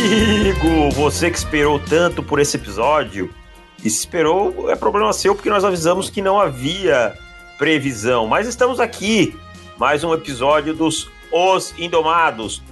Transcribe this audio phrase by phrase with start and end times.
[0.00, 0.90] amigo!
[0.92, 3.32] Você que esperou tanto por esse episódio,
[3.84, 7.14] e se esperou é problema seu, porque nós avisamos que não havia
[7.58, 8.26] previsão.
[8.26, 9.36] Mas estamos aqui,
[9.78, 12.62] mais um episódio dos Os Indomados.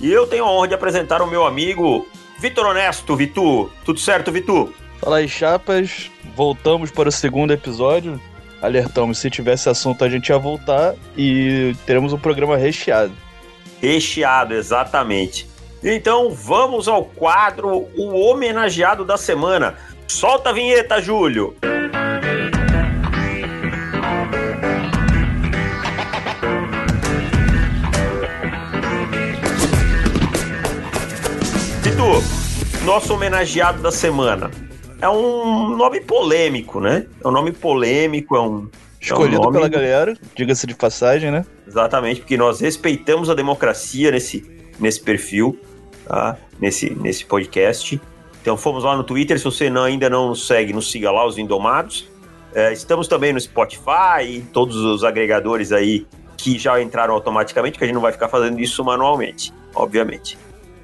[0.00, 2.06] E eu tenho a honra de apresentar o meu amigo
[2.38, 3.16] Vitor Honesto.
[3.16, 4.70] Vitor, tudo certo, Vitor?
[5.00, 6.10] Fala aí, chapas.
[6.36, 8.20] Voltamos para o segundo episódio.
[8.60, 13.12] Alertamos, se tivesse assunto a gente ia voltar e teremos um programa recheado.
[13.80, 15.53] Recheado, exatamente.
[15.86, 19.74] Então vamos ao quadro O Homenageado da Semana.
[20.08, 21.54] Solta a vinheta, Júlio!
[31.82, 32.22] Vitor,
[32.86, 34.50] nosso homenageado da semana.
[35.02, 37.04] É um nome polêmico, né?
[37.22, 38.70] É um nome polêmico, é um.
[38.98, 39.56] Escolhido é um nome...
[39.58, 41.44] pela galera, diga-se de passagem, né?
[41.68, 45.60] Exatamente, porque nós respeitamos a democracia nesse, nesse perfil,
[46.06, 46.36] tá?
[46.60, 48.00] nesse, nesse podcast.
[48.40, 51.26] Então fomos lá no Twitter, se você não, ainda não nos segue, nos siga lá,
[51.26, 52.08] os Indomados.
[52.54, 57.86] É, estamos também no Spotify, todos os agregadores aí que já entraram automaticamente, que a
[57.86, 60.38] gente não vai ficar fazendo isso manualmente, obviamente.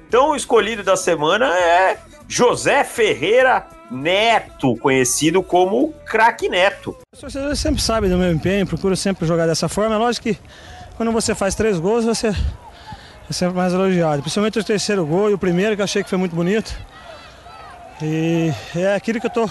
[0.07, 6.97] Então o escolhido da semana é José Ferreira Neto, conhecido como Craque Neto.
[7.13, 9.95] Os torcedores sempre sabem do meu empenho, procuro sempre jogar dessa forma.
[9.95, 10.37] É lógico que
[10.97, 12.33] quando você faz três gols, você
[13.31, 14.21] é sempre mais elogiado.
[14.21, 16.77] Principalmente o terceiro gol e o primeiro, que eu achei que foi muito bonito.
[18.01, 19.49] E é aquilo que eu estou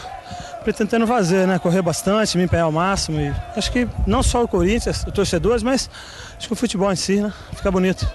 [0.63, 1.59] pretendendo fazer, né?
[1.59, 3.19] Correr bastante, me empenhar ao máximo.
[3.19, 5.89] E acho que não só o Corinthians, os torcedores, mas
[6.37, 7.33] acho que o futebol em si, né?
[7.55, 8.07] Fica bonito.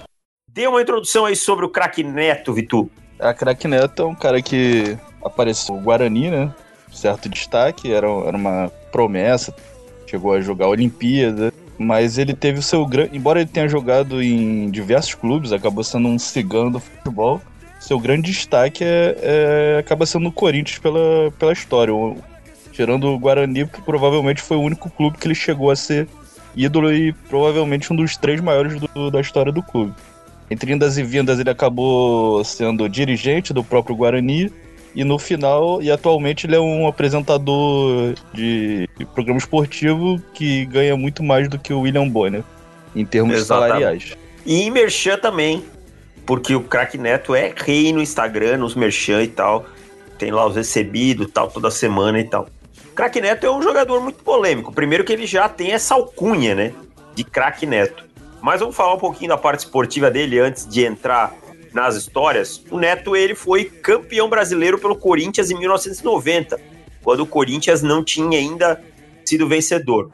[0.48, 2.90] Dê uma introdução aí sobre o Craque Neto, Vitu.
[3.20, 6.54] A Craque Neto é um cara que apareceu no Guarani, né?
[6.94, 9.54] Certo destaque, era, era uma promessa,
[10.06, 13.16] chegou a jogar a Olimpíada, mas ele teve o seu grande.
[13.16, 17.42] Embora ele tenha jogado em diversos clubes, acabou sendo um cigano do futebol.
[17.80, 21.94] Seu grande destaque é, é acaba sendo o Corinthians pela, pela história.
[22.72, 26.08] Tirando o Guarani, provavelmente foi o único clube que ele chegou a ser
[26.56, 29.94] ídolo e provavelmente um dos três maiores do, da história do clube.
[30.50, 34.52] Entre indas e vindas, ele acabou sendo dirigente do próprio Guarani
[34.96, 41.22] e no final, e atualmente ele é um apresentador de programa esportivo que ganha muito
[41.22, 42.44] mais do que o William Bonner,
[42.96, 43.70] em termos Exatamente.
[43.70, 44.18] salariais.
[44.46, 45.66] E em Merchan também,
[46.26, 49.66] porque o Crack Neto é rei no Instagram, nos Merchan e tal,
[50.18, 52.48] tem lá os recebidos tal, toda semana e tal.
[52.96, 56.72] Crack Neto é um jogador muito polêmico, primeiro que ele já tem essa alcunha, né,
[57.14, 58.06] de Crack Neto.
[58.42, 61.34] Mas vamos falar um pouquinho da parte esportiva dele antes de entrar
[61.76, 62.64] nas histórias.
[62.72, 66.58] O Neto ele foi campeão brasileiro pelo Corinthians em 1990,
[67.04, 68.82] quando o Corinthians não tinha ainda
[69.26, 70.10] sido vencedor.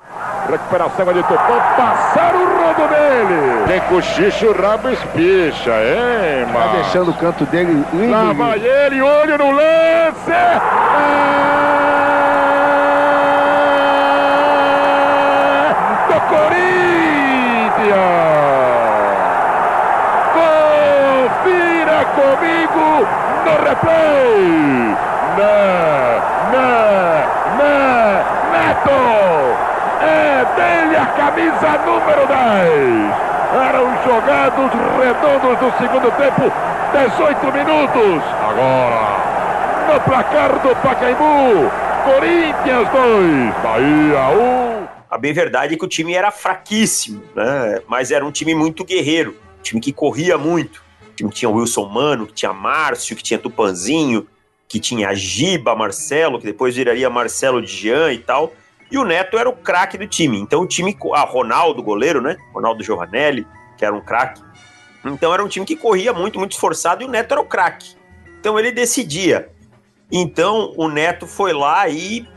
[0.49, 3.67] Recuperação ali, tocou, passaram o rodo dele.
[3.67, 6.66] Tem cochicho, o rabo espicha, hein, mano?
[6.66, 7.85] Tá deixando o canto dele.
[8.09, 10.31] Lá vai ele, olho no lance.
[10.31, 10.59] É...
[16.07, 16.72] Do Corinthians.
[20.33, 23.07] Confira comigo
[23.45, 24.95] no replay.
[25.38, 27.22] Não, não,
[27.57, 27.91] não.
[28.51, 29.72] Neto!
[30.01, 33.31] É dele a camisa número 10.
[33.53, 36.51] Eram jogados redondos do segundo tempo,
[36.91, 38.23] 18 minutos.
[38.41, 41.72] Agora, no placar do Pacaembu,
[42.03, 44.88] Corinthians 2, Bahia 1.
[45.09, 47.81] A bem verdade é que o time era fraquíssimo, né?
[47.88, 50.81] mas era um time muito guerreiro, um time que corria muito.
[51.30, 54.28] Tinha Wilson Mano, que tinha Márcio, que tinha Tupanzinho,
[54.68, 58.54] que tinha Giba, Marcelo, que depois viraria Marcelo Dian e tal.
[58.90, 60.38] E o Neto era o craque do time.
[60.40, 62.38] Então o time, a Ronaldo, goleiro, né?
[62.54, 63.46] Ronaldo Giovanelli,
[63.78, 64.42] que era um craque.
[65.06, 67.96] Então era um time que corria muito, muito esforçado e o Neto era o craque.
[68.40, 69.50] Então ele decidia.
[70.12, 72.28] Então o Neto foi lá e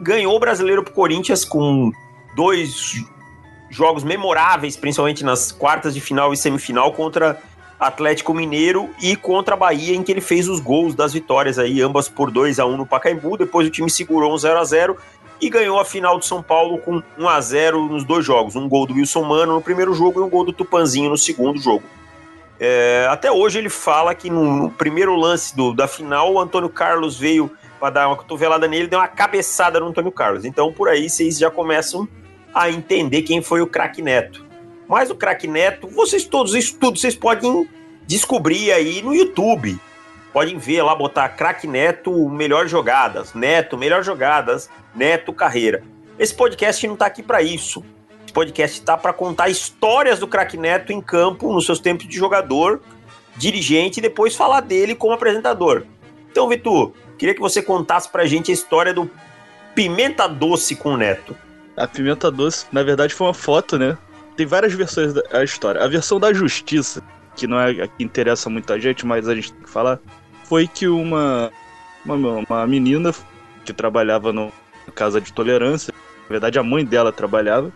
[0.00, 1.90] ganhou o brasileiro pro Corinthians com
[2.34, 2.94] dois
[3.70, 7.40] jogos memoráveis, principalmente nas quartas de final e semifinal contra
[7.80, 11.80] Atlético Mineiro e contra a Bahia, em que ele fez os gols das vitórias aí,
[11.80, 13.38] ambas por 2 a 1 no Pacaembu.
[13.38, 14.96] Depois o time segurou um 0 a 0
[15.40, 18.54] e ganhou a final do São Paulo com 1 a 0 nos dois jogos.
[18.54, 21.58] Um gol do Wilson Mano no primeiro jogo e um gol do Tupanzinho no segundo
[21.58, 21.82] jogo.
[22.58, 26.68] É, até hoje ele fala que no, no primeiro lance do, da final, o Antônio
[26.68, 27.50] Carlos veio
[27.80, 30.44] para dar uma cotovelada nele, deu uma cabeçada no Antônio Carlos.
[30.44, 32.06] Então por aí vocês já começam
[32.54, 34.49] a entender quem foi o craque Neto.
[34.90, 37.70] Mas o craque Neto, vocês todos isso tudo vocês podem
[38.08, 39.78] descobrir aí no YouTube.
[40.32, 45.84] Podem ver lá, botar craque Neto, melhor jogadas, Neto, melhor jogadas, Neto carreira.
[46.18, 47.84] Esse podcast não está aqui para isso.
[48.24, 52.16] Esse podcast está para contar histórias do craque Neto em campo, nos seus tempos de
[52.16, 52.82] jogador,
[53.36, 55.84] dirigente e depois falar dele como apresentador.
[56.32, 59.08] Então, Vitor, queria que você contasse pra gente a história do
[59.72, 61.36] Pimenta Doce com o Neto.
[61.76, 63.96] A Pimenta Doce, na verdade, foi uma foto, né?
[64.36, 65.82] Tem várias versões da história.
[65.82, 67.02] A versão da Justiça,
[67.36, 69.98] que não é a que interessa muita gente, mas a gente tem que falar,
[70.44, 71.50] foi que uma,
[72.04, 73.12] uma, uma menina
[73.64, 74.52] que trabalhava no
[74.94, 77.72] Casa de Tolerância, na verdade a mãe dela trabalhava,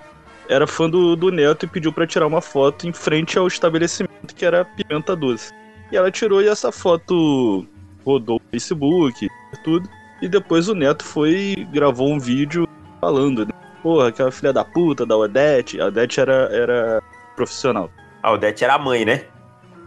[0.49, 4.35] era fã do, do Neto e pediu para tirar uma foto em frente ao estabelecimento
[4.35, 5.53] que era Pimenta Doce.
[5.91, 7.67] E ela tirou e essa foto
[8.05, 9.29] rodou no Facebook,
[9.63, 9.89] tudo.
[10.21, 12.69] E depois o Neto foi gravou um vídeo
[13.01, 13.53] falando, né?
[13.85, 15.79] Porra, aquela filha da puta da Odete.
[15.79, 17.03] A Odete era, era
[17.37, 17.91] profissional.
[18.23, 19.25] A Odete era a mãe, né?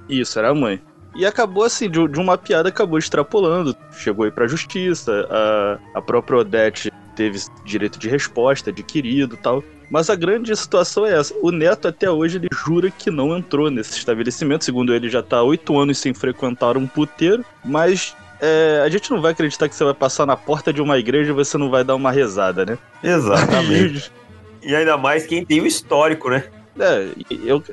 [0.07, 0.79] Isso, era a mãe.
[1.15, 3.75] E acabou assim, de, de uma piada acabou extrapolando.
[3.91, 9.63] Chegou aí pra justiça, a, a própria Odete teve direito de resposta, adquirido tal.
[9.89, 11.33] Mas a grande situação é essa.
[11.41, 14.63] O Neto até hoje ele jura que não entrou nesse estabelecimento.
[14.63, 17.43] Segundo ele, já tá oito anos sem frequentar um puteiro.
[17.65, 20.97] Mas é, a gente não vai acreditar que você vai passar na porta de uma
[20.97, 22.77] igreja e você não vai dar uma rezada, né?
[23.03, 24.11] Exatamente.
[24.61, 26.43] e ainda mais quem tem o histórico, né?
[26.79, 27.09] É,
[27.43, 27.63] eu,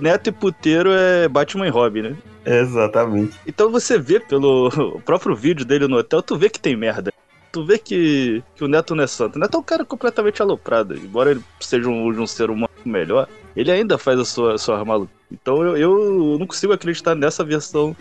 [0.00, 2.16] Neto e puteiro é Batman e Robin, né?
[2.44, 3.38] Exatamente.
[3.46, 4.70] Então você vê pelo
[5.04, 7.12] próprio vídeo dele no hotel, tu vê que tem merda.
[7.50, 9.36] Tu vê que, que o Neto não é santo.
[9.36, 10.94] O Neto é um cara completamente aloprado.
[10.94, 13.26] Embora ele seja um, um ser humano melhor,
[13.56, 15.12] ele ainda faz a sua, sua maluca.
[15.32, 17.96] Então eu, eu não consigo acreditar nessa versão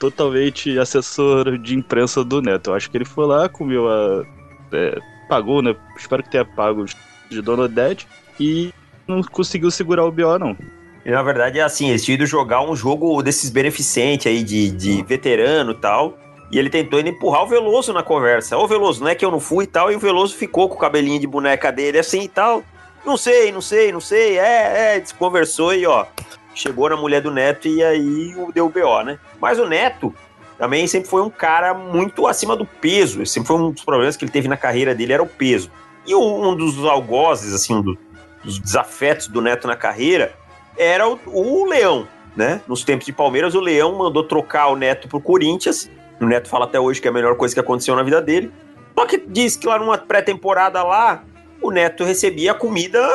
[0.00, 2.70] totalmente assessor de imprensa do Neto.
[2.70, 4.24] Eu acho que ele foi lá, comeu a.
[4.72, 4.98] É,
[5.28, 5.76] pagou, né?
[5.96, 6.86] Espero que tenha pago
[7.28, 8.08] de Dona Odete
[8.40, 8.72] e
[9.06, 10.56] não conseguiu segurar o BO, não.
[11.04, 14.70] E na verdade é assim, eles tinham ido jogar um jogo desses beneficentes aí de,
[14.70, 16.18] de veterano e tal.
[16.50, 18.56] E ele tentou empurrar o Veloso na conversa.
[18.56, 19.92] Ô Veloso, não é que eu não fui e tal.
[19.92, 22.64] E o Veloso ficou com o cabelinho de boneca dele assim e tal.
[23.04, 24.38] Não sei, não sei, não sei.
[24.38, 26.06] É, é, desconversou e ó.
[26.54, 29.18] Chegou na mulher do Neto e aí deu o BO, né?
[29.40, 30.14] Mas o Neto
[30.58, 33.24] também sempre foi um cara muito acima do peso.
[33.24, 35.70] Sempre foi um dos problemas que ele teve na carreira dele, era o peso.
[36.06, 37.96] E um dos algozes, assim, um
[38.44, 40.34] dos desafetos do Neto na carreira
[40.76, 42.06] era o, o Leão,
[42.36, 42.60] né?
[42.66, 45.90] Nos tempos de Palmeiras, o Leão mandou trocar o Neto pro Corinthians.
[46.20, 48.52] O Neto fala até hoje que é a melhor coisa que aconteceu na vida dele.
[48.94, 51.24] Só que diz que lá numa pré-temporada lá,
[51.62, 53.06] o Neto recebia comida,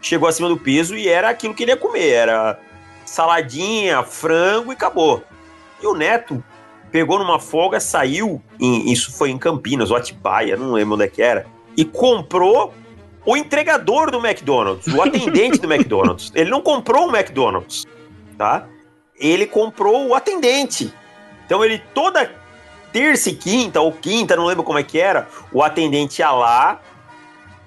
[0.00, 2.10] chegou acima do peso e era aquilo que ele ia comer.
[2.10, 2.58] Era
[3.10, 5.24] saladinha, frango e acabou.
[5.82, 6.42] E o Neto
[6.92, 11.08] pegou numa folga, saiu, em, isso foi em Campinas, ou Atibaia, não lembro onde é
[11.08, 11.46] que era,
[11.76, 12.72] e comprou
[13.26, 16.30] o entregador do McDonald's, o atendente do McDonald's.
[16.34, 17.84] Ele não comprou o McDonald's,
[18.38, 18.66] tá?
[19.16, 20.94] Ele comprou o atendente.
[21.44, 22.30] Então ele toda
[22.92, 26.80] terça e quinta ou quinta, não lembro como é que era, o atendente ia lá,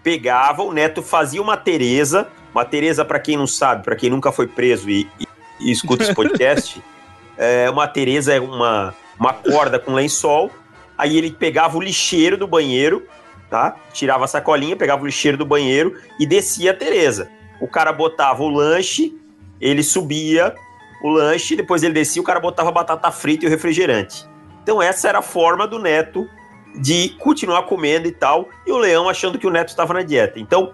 [0.01, 4.31] pegava, o Neto fazia uma Tereza, uma Tereza para quem não sabe, para quem nunca
[4.31, 5.32] foi preso e, e,
[5.63, 6.81] e escuta esse podcast,
[7.37, 10.51] é, uma Tereza é uma uma corda com lençol,
[10.97, 13.07] aí ele pegava o lixeiro do banheiro,
[13.49, 13.75] tá?
[13.93, 17.29] Tirava a sacolinha, pegava o lixeiro do banheiro e descia a Tereza.
[17.59, 19.15] O cara botava o lanche,
[19.61, 20.53] ele subia
[21.03, 24.27] o lanche, depois ele descia, o cara botava batata frita e o refrigerante.
[24.61, 26.27] Então essa era a forma do Neto
[26.75, 30.39] de continuar comendo e tal, e o Leão achando que o Neto estava na dieta.
[30.39, 30.73] Então,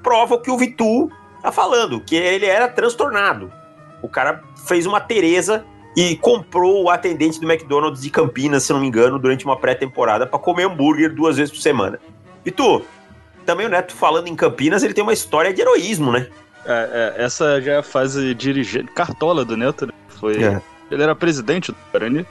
[0.00, 1.10] prova o que o Vitu
[1.42, 3.52] tá falando, que ele era transtornado.
[4.02, 5.64] O cara fez uma Tereza
[5.96, 10.26] e comprou o atendente do McDonald's de Campinas, se não me engano, durante uma pré-temporada
[10.26, 11.98] para comer hambúrguer duas vezes por semana.
[12.44, 12.84] E tu,
[13.44, 16.28] também o Neto falando em Campinas, ele tem uma história de heroísmo, né?
[16.64, 19.92] É, é, essa já é a fase dirigente, cartola do Neto, né?
[20.08, 20.60] Foi, é.
[20.90, 22.26] Ele era presidente do Guarani.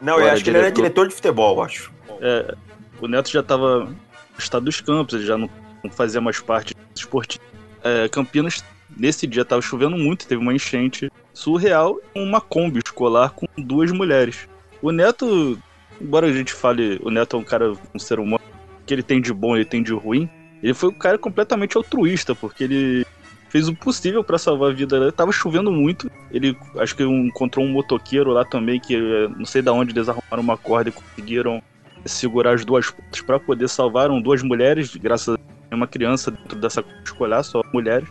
[0.00, 1.92] Não, eu acho que ele era diretor de futebol, acho.
[2.20, 2.54] É,
[3.00, 3.96] o Neto já estava no
[4.38, 5.48] estado dos campos, ele já não,
[5.82, 7.40] não fazia mais parte do esporte.
[7.82, 8.64] É, Campinas,
[8.96, 14.48] nesse dia, estava chovendo muito, teve uma enchente surreal uma Kombi escolar com duas mulheres.
[14.82, 15.58] O Neto,
[16.00, 18.42] embora a gente fale, o Neto é um cara, um ser humano,
[18.86, 20.28] que ele tem de bom, ele tem de ruim,
[20.62, 23.06] ele foi um cara completamente altruísta, porque ele
[23.48, 25.12] fez o possível para salvar a vida dela.
[25.12, 26.10] Tava chovendo muito.
[26.30, 30.08] Ele acho que encontrou um motoqueiro lá também que eh, não sei da onde eles
[30.08, 31.62] arrumaram uma corda e conseguiram
[32.04, 35.36] segurar as duas pontas para poder salvar duas mulheres, graças
[35.70, 38.08] a uma criança dentro dessa escolar, só mulheres,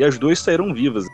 [0.00, 1.06] e as duas saíram vivas.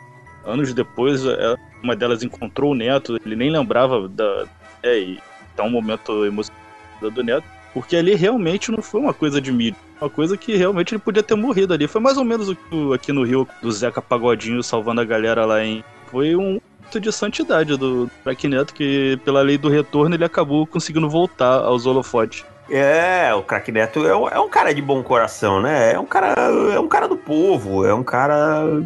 [0.45, 4.45] Anos depois, é, uma delas encontrou o neto, ele nem lembrava da.
[4.81, 5.19] É, e
[5.57, 6.63] tá um momento emocionante
[7.01, 10.93] do neto, porque ali realmente não foi uma coisa de mídia, uma coisa que realmente
[10.93, 11.85] ele podia ter morrido ali.
[11.85, 15.45] Foi mais ou menos o que aqui no Rio do Zeca Pagodinho salvando a galera
[15.45, 15.83] lá em.
[16.09, 20.65] Foi um ato de santidade do Crack Neto, que pela lei do retorno ele acabou
[20.65, 22.45] conseguindo voltar aos holofotes.
[22.69, 25.93] É, o Crack Neto é um, é um, cara de bom coração, né?
[25.93, 26.33] É um cara,
[26.73, 28.83] é um cara do povo, é um cara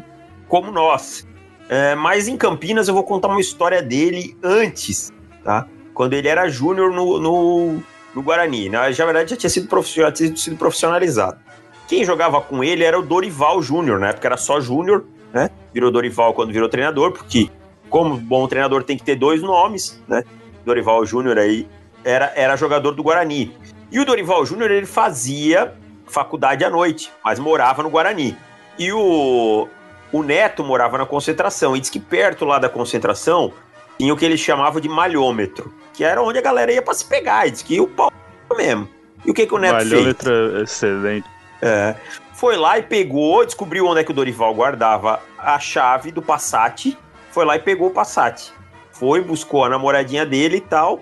[0.47, 1.27] como nós.
[1.67, 5.11] É, mas em Campinas eu vou contar uma história dele antes,
[5.43, 5.67] tá?
[5.93, 7.83] Quando ele era júnior no, no,
[8.13, 8.69] no, Guarani.
[8.69, 8.91] Na né?
[8.91, 11.39] verdade, já tinha sido, já tinha sido profissionalizado.
[11.87, 15.49] Quem jogava com ele era o Dorival Júnior, na época era só Júnior, né?
[15.73, 17.49] Virou Dorival quando virou treinador, porque
[17.89, 20.23] como bom treinador tem que ter dois nomes, né?
[20.65, 21.67] Dorival Júnior aí
[22.03, 23.55] era, era jogador do Guarani.
[23.91, 25.73] E o Dorival Júnior ele fazia
[26.07, 28.37] faculdade à noite, mas morava no Guarani.
[28.79, 29.67] E o,
[30.13, 31.75] o Neto morava na concentração.
[31.75, 33.51] E diz que perto lá da concentração
[33.97, 37.03] tinha o que ele chamava de malhômetro, que era onde a galera ia para se
[37.03, 37.47] pegar.
[37.47, 38.11] E diz que o pau
[38.55, 38.87] mesmo.
[39.25, 40.33] E o que, que o Neto malhômetro fez?
[40.33, 41.29] Malhômetro é excelente.
[41.61, 41.95] É,
[42.33, 46.97] foi lá e pegou, descobriu onde é que o Dorival guardava a chave do Passat.
[47.29, 48.53] Foi lá e pegou o Passat.
[48.91, 51.01] Foi, buscou a namoradinha dele e tal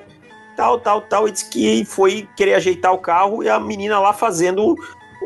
[0.60, 4.12] tal, tal, tal, e disse que foi querer ajeitar o carro e a menina lá
[4.12, 4.76] fazendo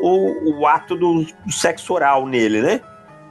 [0.00, 2.80] o, o ato do, do sexo oral nele, né?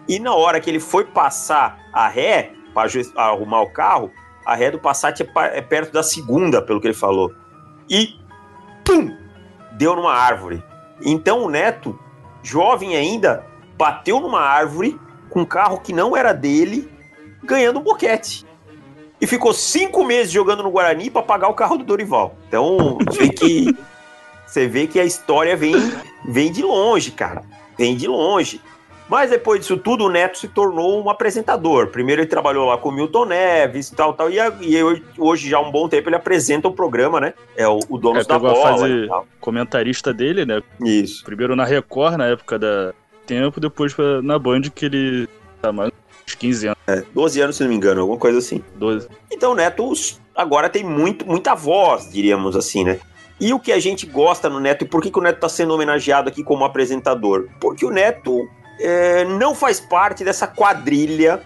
[0.05, 4.12] E na hora que ele foi passar a ré para arrumar o carro,
[4.45, 7.33] a ré do Passat é, é, perto da segunda, pelo que ele falou.
[7.89, 8.19] E
[8.83, 9.15] pum,
[9.72, 10.62] deu numa árvore.
[11.05, 11.98] Então o Neto,
[12.41, 13.45] jovem ainda,
[13.77, 16.91] bateu numa árvore com um carro que não era dele,
[17.45, 18.45] ganhando um boquete
[19.23, 22.35] e ficou cinco meses jogando no Guarani para pagar o carro do Dorival.
[22.45, 23.77] Então, você vê que,
[24.45, 25.75] você vê que a história vem,
[26.27, 27.41] vem de longe, cara.
[27.77, 28.59] Vem de longe.
[29.07, 31.87] Mas depois disso tudo, o Neto se tornou um apresentador.
[31.87, 34.29] Primeiro ele trabalhou lá com o Milton Neves e tal, tal.
[34.29, 34.83] E, e
[35.17, 37.33] hoje, já há um bom tempo, ele apresenta o programa, né?
[37.55, 38.51] É o, o dono é, da bola.
[38.51, 40.61] A fase comentarista dele, né?
[40.81, 41.23] Isso.
[41.23, 42.93] Primeiro na Record, na época da
[43.25, 45.29] Tempo, depois na Band, que ele
[45.61, 45.93] tá mais
[46.27, 46.79] uns 15 anos.
[46.87, 48.63] É, 12 anos, se não me engano, alguma coisa assim.
[48.75, 49.07] 12.
[49.31, 49.91] Então o Neto
[50.35, 52.99] agora tem muito, muita voz, diríamos assim, né?
[53.39, 55.49] E o que a gente gosta no Neto, e por que, que o Neto está
[55.49, 57.49] sendo homenageado aqui como apresentador?
[57.59, 58.47] Porque o Neto
[58.79, 61.41] é, não faz parte dessa quadrilha,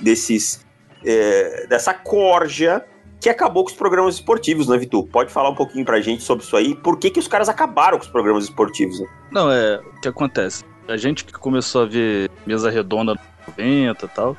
[0.00, 0.64] desses,
[1.04, 2.84] é, dessa corja
[3.20, 5.06] que acabou com os programas esportivos, né, Vitor?
[5.06, 6.74] Pode falar um pouquinho pra gente sobre isso aí?
[6.74, 9.00] Por que, que os caras acabaram com os programas esportivos?
[9.00, 9.06] Né?
[9.32, 9.76] Não, é.
[9.78, 10.64] O que acontece?
[10.86, 13.14] A gente que começou a ver mesa redonda
[13.56, 14.36] 90 e tal,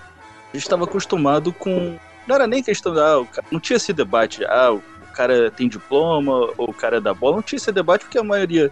[0.52, 1.98] a gente estava acostumado com.
[2.28, 2.94] Não era nem questão.
[2.98, 4.44] Ah, não tinha esse debate.
[4.46, 4.82] Ah, o
[5.14, 7.38] cara tem diploma ou o cara é da bola.
[7.38, 8.72] Não tinha esse debate porque a maioria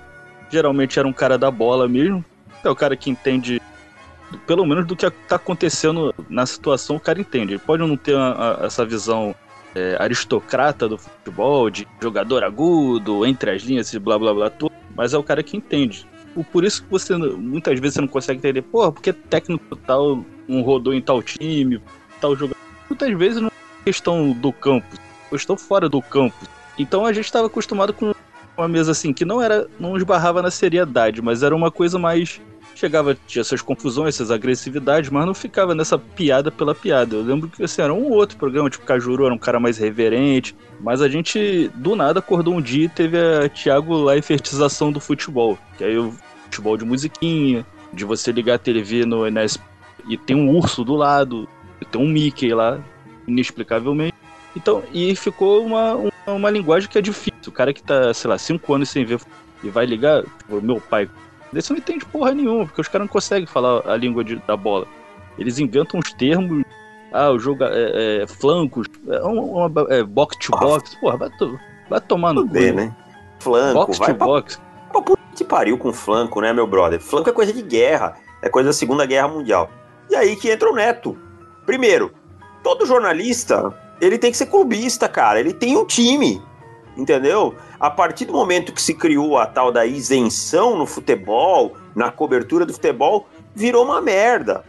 [0.50, 2.24] geralmente era um cara da bola mesmo.
[2.64, 3.62] É o cara que entende,
[4.46, 7.54] pelo menos, do que está acontecendo na situação, o cara entende.
[7.54, 9.36] Ele pode não ter a, essa visão
[9.76, 14.74] é, aristocrata do futebol, de jogador agudo, entre as linhas e blá blá blá, tudo,
[14.96, 16.08] mas é o cara que entende
[16.44, 20.62] por isso que você muitas vezes você não consegue entender, porra, porque técnico tal não
[20.62, 21.82] rodou em tal time,
[22.22, 22.58] tal jogador.
[22.90, 24.88] Muitas vezes não é questão do campo,
[25.30, 26.36] questão fora do campo.
[26.78, 28.14] Então a gente estava acostumado com
[28.58, 32.42] uma mesa assim que não era, não esbarrava na seriedade, mas era uma coisa mais
[32.78, 37.16] chegava, tinha essas confusões, essas agressividades, mas não ficava nessa piada pela piada.
[37.16, 40.56] Eu lembro que assim, era um outro programa, tipo Cajuru era um cara mais reverente,
[40.80, 45.58] mas a gente do nada acordou um dia e teve a Thiago Leifertização do futebol,
[45.78, 46.14] que aí o
[46.48, 49.42] futebol de musiquinha, de você ligar a TV no, na,
[50.08, 51.48] e tem um urso do lado,
[51.92, 52.80] tem um Mickey lá,
[53.28, 54.16] inexplicavelmente.
[54.56, 57.34] Então, e ficou uma, uma, uma, linguagem que é difícil.
[57.48, 59.20] O cara que tá, sei lá, cinco anos sem ver
[59.64, 61.10] e vai ligar, tipo, meu pai,
[61.52, 64.58] desse não entende porra nenhuma, porque os caras não conseguem falar a língua de, da
[64.58, 64.88] bola.
[65.38, 66.64] Eles inventam uns termos,
[67.12, 71.60] ah, o jogo é, é flancos, é, uma, é box to box, porra, vai, to,
[71.90, 72.54] vai tomar no cu.
[72.54, 72.96] né?
[73.40, 74.26] Flanco, box vai to pra...
[74.26, 74.62] box
[74.92, 77.00] Pra puta que pariu com flanco, né, meu brother?
[77.00, 79.70] Flanco é coisa de guerra, é coisa da Segunda Guerra Mundial.
[80.10, 81.16] E aí que entra o Neto.
[81.64, 82.12] Primeiro,
[82.64, 85.40] todo jornalista, ele tem que ser clubista, cara.
[85.40, 86.42] Ele tem um time,
[86.98, 87.54] entendeu?
[87.80, 92.66] A partir do momento que se criou a tal da isenção no futebol, na cobertura
[92.66, 94.64] do futebol, virou uma merda,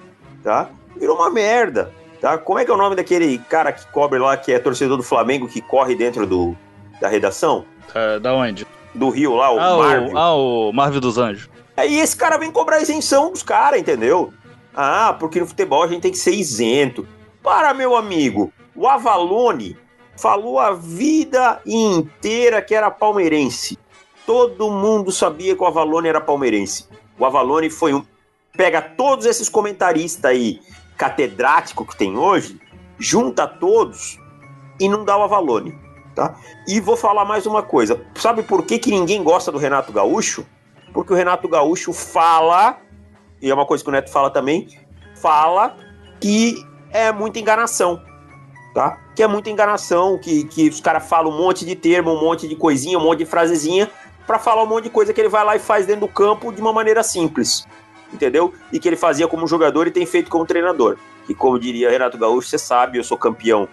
[0.44, 0.68] tá?
[0.94, 2.36] Virou uma merda, tá?
[2.36, 5.02] Como é que é o nome daquele cara que cobre lá, que é torcedor do
[5.02, 6.54] Flamengo, que corre dentro do,
[7.00, 7.64] da redação?
[7.88, 8.66] Uh, da onde?
[8.98, 10.12] Do Rio lá, o ah, Marvel.
[10.12, 11.48] O, ah, o Marvel dos Anjos.
[11.76, 14.32] Aí esse cara vem cobrar isenção dos caras, entendeu?
[14.74, 17.06] Ah, porque no futebol a gente tem que ser isento.
[17.42, 19.76] Para, meu amigo, o Avalone
[20.16, 23.78] falou a vida inteira que era palmeirense.
[24.26, 26.86] Todo mundo sabia que o Avalone era palmeirense.
[27.18, 28.04] O Avalone foi um.
[28.56, 30.60] Pega todos esses comentaristas aí,
[30.96, 32.60] catedrático que tem hoje,
[32.98, 34.18] junta todos
[34.80, 35.78] e não dá o Avalone.
[36.18, 36.34] Tá?
[36.66, 38.04] E vou falar mais uma coisa.
[38.16, 40.44] Sabe por que, que ninguém gosta do Renato Gaúcho?
[40.92, 42.76] Porque o Renato Gaúcho fala,
[43.40, 44.66] e é uma coisa que o Neto fala também,
[45.22, 45.76] fala
[46.20, 46.56] que
[46.90, 48.02] é muita enganação.
[48.74, 48.98] Tá?
[49.14, 52.48] Que é muita enganação, que, que os caras falam um monte de termo, um monte
[52.48, 53.88] de coisinha, um monte de frasezinha,
[54.26, 56.52] para falar um monte de coisa que ele vai lá e faz dentro do campo
[56.52, 57.64] de uma maneira simples.
[58.12, 58.52] Entendeu?
[58.72, 60.96] E que ele fazia como jogador e tem feito como treinador.
[61.28, 63.68] que, como diria Renato Gaúcho, você sabe, eu sou campeão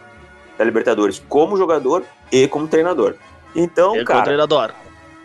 [0.58, 3.16] da Libertadores como jogador e como treinador.
[3.56, 4.20] Então, Ele cara.
[4.20, 4.74] como treinador.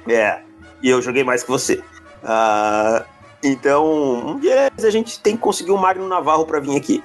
[0.09, 0.41] É,
[0.83, 1.83] e eu joguei mais que você.
[2.23, 3.05] Ah,
[3.43, 7.03] então, um dia a gente tem que conseguir um Magno Navarro para vir aqui.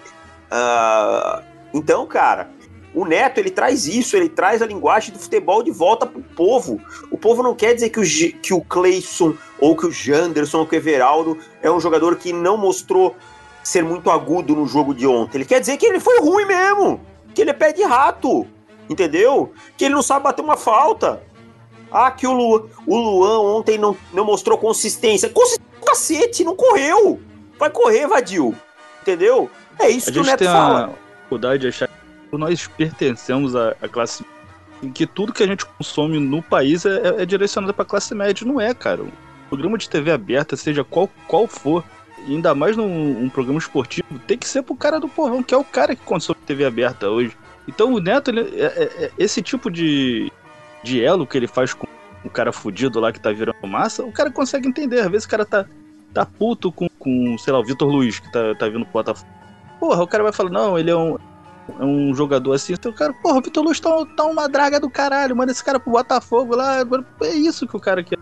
[0.52, 1.42] Ah,
[1.74, 2.50] então, cara,
[2.94, 6.80] o Neto ele traz isso, ele traz a linguagem do futebol de volta pro povo.
[7.12, 8.04] O povo não quer dizer que o,
[8.42, 12.32] que o Cleison ou que o Janderson ou que o Everaldo é um jogador que
[12.32, 13.16] não mostrou
[13.62, 15.40] ser muito agudo no jogo de ontem.
[15.40, 17.02] Ele quer dizer que ele foi ruim mesmo,
[17.36, 18.48] que ele é pé de rato,
[18.90, 19.54] entendeu?
[19.78, 21.22] Que ele não sabe bater uma falta.
[21.92, 25.30] Ah, que o, Lu, o Luan ontem não, não mostrou consistência.
[25.30, 27.20] Consistência cacete, não correu.
[27.60, 28.56] Vai correr, Vadil.
[29.02, 29.50] Entendeu?
[29.78, 30.86] É isso A que o Neto tem fala.
[30.86, 30.88] a
[31.18, 34.26] dificuldade de achar que nós pertencemos à, à classe
[34.82, 36.90] em que tudo que a gente consome no país é,
[37.20, 38.46] é- é direcionado para classe média.
[38.46, 39.04] Não é, cara.
[39.04, 39.12] Um
[39.48, 41.84] programa de TV aberta, seja qual, qual for,
[42.28, 45.58] ainda mais num um programa esportivo, tem que ser pro cara do povão, que é
[45.58, 47.36] o cara que consome TV aberta hoje.
[47.68, 50.32] Então o Neto, ele, é- é- é- esse tipo de,
[50.84, 51.88] de elo que ele faz com
[52.24, 55.00] o cara fudido lá que tá virando massa, o cara consegue entender.
[55.02, 55.66] Às vezes o cara tá,
[56.14, 59.30] tá puto com, com, sei lá, o Vitor Luiz, que tá, tá vindo pro Botafogo.
[59.80, 61.18] Porra, o cara vai falar, não, ele é um,
[61.80, 62.74] é um jogador assim.
[62.74, 65.64] Então o cara, porra, o Vitor Luiz tá, tá uma draga do caralho, manda esse
[65.64, 66.78] cara pro Botafogo lá.
[67.22, 68.18] É isso que o cara quer.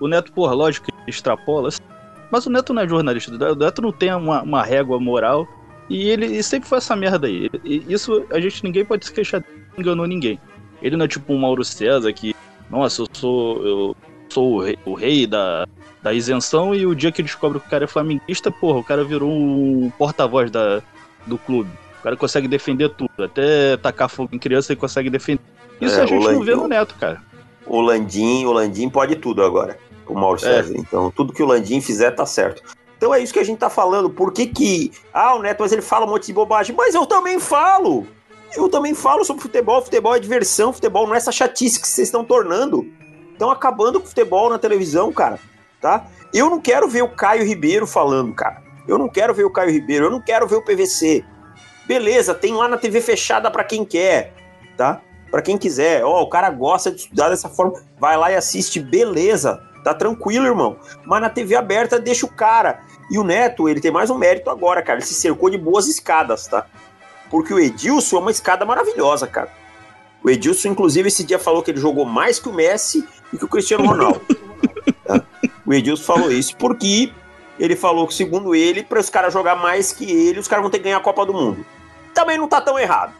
[0.00, 1.68] O Neto, porra, lógico extrapola.
[1.68, 1.80] assim.
[2.30, 5.46] Mas o Neto não é jornalista, o Neto não tem uma, uma régua moral.
[5.88, 7.50] E ele e sempre foi essa merda aí.
[7.64, 10.38] E isso a gente ninguém pode se queixar, não enganou ninguém.
[10.80, 12.34] Ele não é tipo um Mauro César que,
[12.70, 13.96] nossa, eu sou, eu
[14.28, 15.66] sou o rei, o rei da,
[16.00, 19.02] da isenção e o dia que descobre que o cara é flamenguista, porra, o cara
[19.02, 20.80] virou um porta-voz da,
[21.26, 21.70] do clube.
[21.98, 25.42] O cara consegue defender tudo, até tacar fogo em criança ele consegue defender.
[25.80, 27.20] Isso É, a gente o não vê Landim- no Neto, cara.
[27.66, 29.76] O Landim, o Landim pode tudo agora.
[30.10, 30.40] O Mauro É.
[30.40, 30.74] César.
[30.76, 32.62] Então, tudo que o Landim fizer tá certo.
[32.96, 34.10] Então é isso que a gente tá falando.
[34.10, 34.92] Por que que...
[35.12, 36.74] Ah, o Neto, mas ele fala um monte de bobagem.
[36.76, 38.06] Mas eu também falo.
[38.54, 39.80] Eu também falo sobre futebol.
[39.80, 40.72] Futebol é diversão.
[40.72, 42.86] Futebol não é essa chatice que vocês estão tornando.
[43.32, 45.38] Estão acabando com o futebol na televisão, cara.
[45.80, 46.04] Tá?
[46.34, 48.62] Eu não quero ver o Caio Ribeiro falando, cara.
[48.86, 50.06] Eu não quero ver o Caio Ribeiro.
[50.06, 51.24] Eu não quero ver o PVC.
[51.86, 54.34] Beleza, tem lá na TV fechada pra quem quer,
[54.76, 55.00] tá?
[55.30, 56.04] Pra quem quiser.
[56.04, 57.80] Ó, o cara gosta de estudar dessa forma.
[57.98, 58.78] Vai lá e assiste.
[58.78, 59.62] Beleza.
[59.82, 60.76] Tá tranquilo, irmão.
[61.04, 62.80] Mas na TV aberta deixa o cara.
[63.10, 64.98] E o Neto, ele tem mais um mérito agora, cara.
[64.98, 66.66] Ele se cercou de boas escadas, tá?
[67.30, 69.50] Porque o Edilson é uma escada maravilhosa, cara.
[70.22, 73.44] O Edilson, inclusive, esse dia falou que ele jogou mais que o Messi e que
[73.44, 74.20] o Cristiano Ronaldo.
[75.04, 75.22] tá?
[75.64, 77.12] O Edilson falou isso porque
[77.58, 80.70] ele falou que, segundo ele, para os caras jogar mais que ele, os caras vão
[80.70, 81.64] ter que ganhar a Copa do Mundo.
[82.12, 83.12] Também não tá tão errado,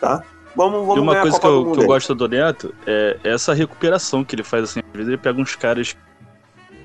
[0.00, 0.22] tá?
[0.56, 4.22] Vamos, vamos E uma coisa que eu, que eu gosto do Neto é essa recuperação
[4.24, 4.80] que ele faz assim.
[4.80, 5.96] Às vezes ele pega uns caras.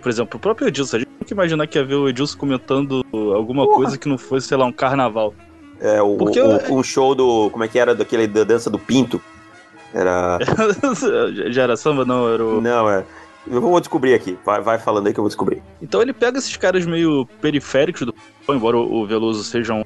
[0.02, 0.98] Por exemplo, o próprio Edilson.
[0.98, 3.76] A gente nunca imaginar que ia ver o Edilson comentando alguma Porra.
[3.78, 5.34] coisa que não fosse, sei lá, um carnaval.
[5.82, 7.50] É, o, Porque o- eu- um show do.
[7.52, 7.94] Como é que era?
[7.94, 9.22] Daquele da dança do Pinto.
[9.94, 10.38] Era.
[11.52, 12.06] Já era samba?
[12.06, 12.62] Não, era o.
[12.62, 13.04] Não, é.
[13.50, 14.38] Eu vou descobrir aqui.
[14.46, 15.62] Vai, vai falando aí que eu vou descobrir.
[15.82, 18.14] Então ele pega esses caras meio periféricos do
[18.50, 19.84] embora o Veloso seja um.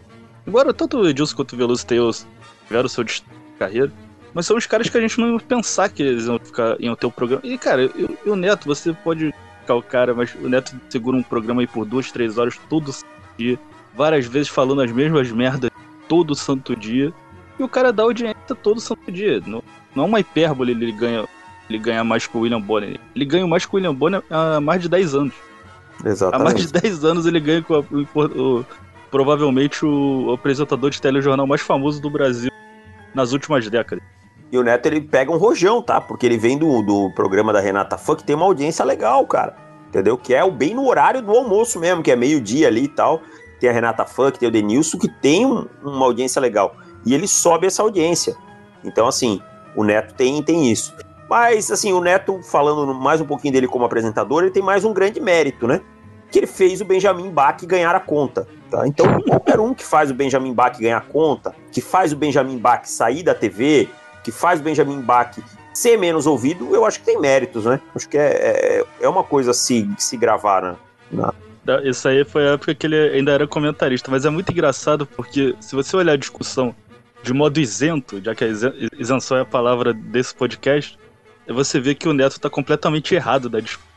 [0.47, 2.09] Embora tanto o Edilson quanto o Veloso tenham,
[2.67, 3.91] tiveram o seu destaque carreira,
[4.33, 6.95] mas são os caras que a gente não ia pensar que eles iam, ficar, iam
[6.95, 7.41] ter o programa.
[7.45, 11.15] E, cara, eu- e o Neto, você pode ficar o cara, mas o Neto segura
[11.17, 13.59] um programa aí por duas, três horas todo santo dia,
[13.95, 15.69] várias vezes falando as mesmas merdas
[16.07, 17.13] todo santo dia,
[17.59, 19.41] e o cara dá audiência todo santo dia.
[19.45, 19.61] Não,
[19.95, 21.25] não é uma hipérbole ele ganha,
[21.69, 22.99] ele ganha mais que o William Bonner.
[23.15, 25.33] Ele ganha mais que o William Bonner há mais de 10 anos.
[25.99, 26.65] Há mais Exatamente.
[26.67, 28.65] de 10 anos ele ganha com a- o- o-
[29.11, 32.50] provavelmente o apresentador de telejornal mais famoso do Brasil
[33.13, 34.03] nas últimas décadas.
[34.51, 36.01] E o Neto ele pega um rojão, tá?
[36.01, 39.55] Porque ele vem do, do programa da Renata que tem uma audiência legal, cara.
[39.87, 40.17] Entendeu?
[40.17, 43.21] Que é o bem no horário do almoço mesmo, que é meio-dia ali e tal.
[43.59, 46.75] Tem a Renata que tem o Denilson, que tem um- uma audiência legal.
[47.05, 48.35] E ele sobe essa audiência.
[48.83, 49.41] Então, assim,
[49.75, 50.93] o Neto tem, tem isso.
[51.29, 54.91] Mas, assim, o Neto, falando mais um pouquinho dele como apresentador, ele tem mais um
[54.93, 55.79] grande mérito, né?
[56.31, 58.47] Que ele fez o Benjamin Bach ganhar a conta.
[58.69, 58.87] Tá?
[58.87, 62.57] Então, qualquer um que faz o Benjamin Bach ganhar a conta, que faz o Benjamin
[62.57, 63.89] Bach sair da TV,
[64.23, 65.35] que faz o Benjamin Bach
[65.73, 67.79] ser menos ouvido, eu acho que tem méritos, né?
[67.95, 68.29] Acho que é,
[68.79, 70.75] é, é uma coisa a se, se gravar, né?
[71.63, 75.05] Da- Isso aí foi a época que ele ainda era comentarista, mas é muito engraçado
[75.05, 76.73] porque se você olhar a discussão
[77.23, 80.97] de modo isento, já que a isen- isenção é a palavra desse podcast,
[81.47, 83.90] você vê que o Neto tá completamente errado da discussão.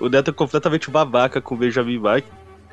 [0.00, 2.24] O Neto é completamente babaca com o Benjamin Bach.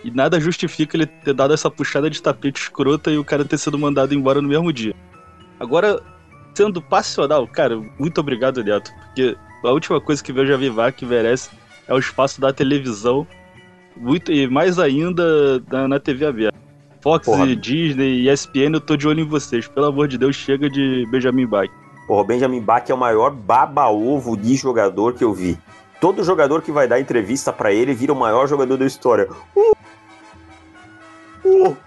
[0.04, 3.58] E nada justifica ele ter dado essa puxada de tapete escrota e o cara ter
[3.58, 4.94] sido mandado embora no mesmo dia.
[5.60, 6.02] Agora,
[6.54, 11.50] sendo passional, cara, muito obrigado, Neto, porque a última coisa que o Benjamin Bach merece
[11.88, 13.26] é o espaço da televisão,
[13.96, 16.58] muito, e mais ainda na, na TV aberta.
[17.02, 17.56] Fox, Porra.
[17.56, 19.68] Disney e ESPN, eu tô de olho em vocês.
[19.68, 21.70] Pelo amor de Deus, chega de Benjamin Bach.
[22.08, 25.58] Porra, o Benjamin Bach é o maior baba-ovo de jogador que eu vi.
[26.04, 29.30] Todo jogador que vai dar entrevista para ele vira o maior jogador da história.
[29.56, 29.74] Uh,
[31.46, 31.78] uh,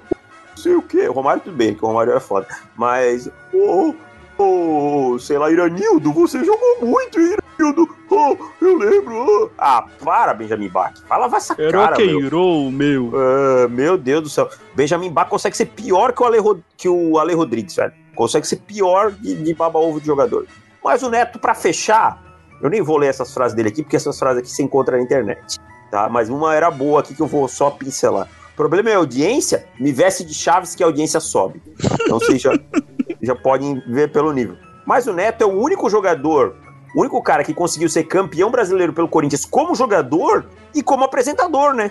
[0.56, 1.06] sei o quê.
[1.06, 2.46] O Romário tudo bem, que o Romário é foda.
[2.74, 3.94] Mas, oh,
[4.38, 7.94] oh, sei lá, Iranildo, você jogou muito, Iranildo.
[8.08, 9.14] Oh, eu lembro.
[9.18, 9.50] Oh.
[9.58, 10.94] Ah, para, Benjamin Bach.
[11.06, 12.70] Fala, essa Era cara, meu.
[12.72, 13.08] meu.
[13.08, 14.48] Uh, meu Deus do céu.
[14.74, 16.38] Benjamin Bach consegue ser pior que o Ale,
[16.78, 17.92] que o Ale Rodrigues, velho.
[18.14, 20.46] Consegue ser pior de, de baba-ovo de jogador.
[20.82, 22.25] Mas o Neto, para fechar,
[22.60, 25.04] eu nem vou ler essas frases dele aqui, porque essas frases aqui se encontram na
[25.04, 25.58] internet.
[25.90, 26.08] Tá?
[26.08, 28.28] Mas uma era boa aqui que eu vou só pincelar.
[28.52, 31.62] O problema é a audiência, me veste de chaves que a audiência sobe.
[32.02, 32.52] Então vocês já,
[33.22, 34.56] já podem ver pelo nível.
[34.86, 36.56] Mas o Neto é o único jogador,
[36.94, 41.74] o único cara que conseguiu ser campeão brasileiro pelo Corinthians como jogador e como apresentador,
[41.74, 41.90] né?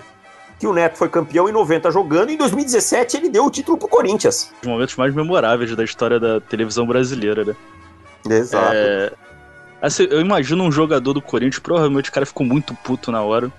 [0.58, 3.78] Que o Neto foi campeão em 90 jogando, e em 2017 ele deu o título
[3.78, 4.50] pro Corinthians.
[4.62, 7.54] Os momentos mais memoráveis da história da televisão brasileira, né?
[8.28, 8.72] Exato.
[8.74, 9.12] É...
[9.80, 13.52] Assim, eu imagino um jogador do Corinthians, provavelmente o cara ficou muito puto na hora.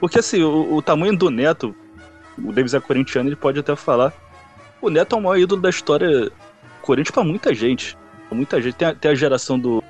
[0.00, 1.74] Porque assim, o, o tamanho do Neto,
[2.38, 4.12] o Davis é corintiano, ele pode até falar.
[4.80, 6.30] O Neto é o maior ídolo da história
[6.82, 7.96] Corinthians pra muita gente.
[8.30, 8.74] Muita gente.
[8.74, 9.82] Tem a, tem a geração do,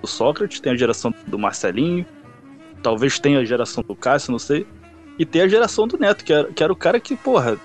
[0.00, 2.04] do, Sócrates, tem a geração do Marcelinho,
[2.82, 4.66] talvez tenha a geração do Cássio, não sei.
[5.18, 7.56] E tem a geração do Neto, que era, que era o cara que, porra.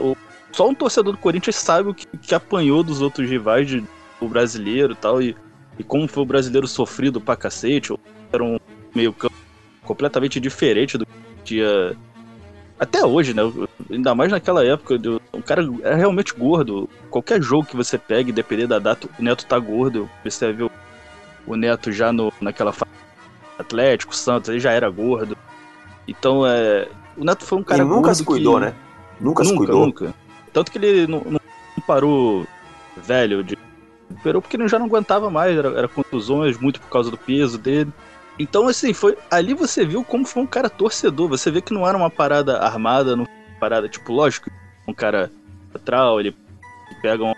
[0.00, 0.16] O,
[0.52, 3.84] só um torcedor do Corinthians sabe o que, que apanhou dos outros rivais de,
[4.20, 5.20] do brasileiro e tal.
[5.20, 5.36] E,
[5.78, 7.94] e como foi o brasileiro sofrido pra cacete.
[8.32, 8.58] Era um
[8.94, 9.34] meio campo
[9.84, 11.12] completamente diferente do que
[11.44, 11.96] tinha
[12.78, 13.42] até hoje, né?
[13.90, 15.00] Ainda mais naquela época,
[15.32, 16.88] o cara é realmente gordo.
[17.10, 20.08] Qualquer jogo que você pegue, dependendo da data, o Neto tá gordo.
[20.24, 20.70] Você viu
[21.46, 22.90] o Neto já no, naquela fase
[23.58, 25.36] Atlético, Santos, ele já era gordo.
[26.06, 26.88] Então, é.
[27.16, 27.82] O Neto foi um cara.
[27.82, 28.66] E nunca se cuidou, que...
[28.66, 28.74] né?
[29.18, 29.86] Nunca, nunca se cuidou.
[29.86, 30.14] Nunca.
[30.52, 31.40] Tanto que ele não, não
[31.86, 32.46] parou
[32.96, 33.56] velho de.
[34.22, 37.58] Parou porque ele já não aguentava mais, era, era contusões, muito por causa do peso
[37.58, 37.92] dele.
[38.38, 39.16] Então, assim, foi.
[39.30, 41.28] Ali você viu como foi um cara torcedor.
[41.28, 44.50] Você vê que não era uma parada armada, não uma parada, tipo, lógico,
[44.86, 45.30] um cara
[45.72, 46.36] teatral, ele
[47.02, 47.34] pega um,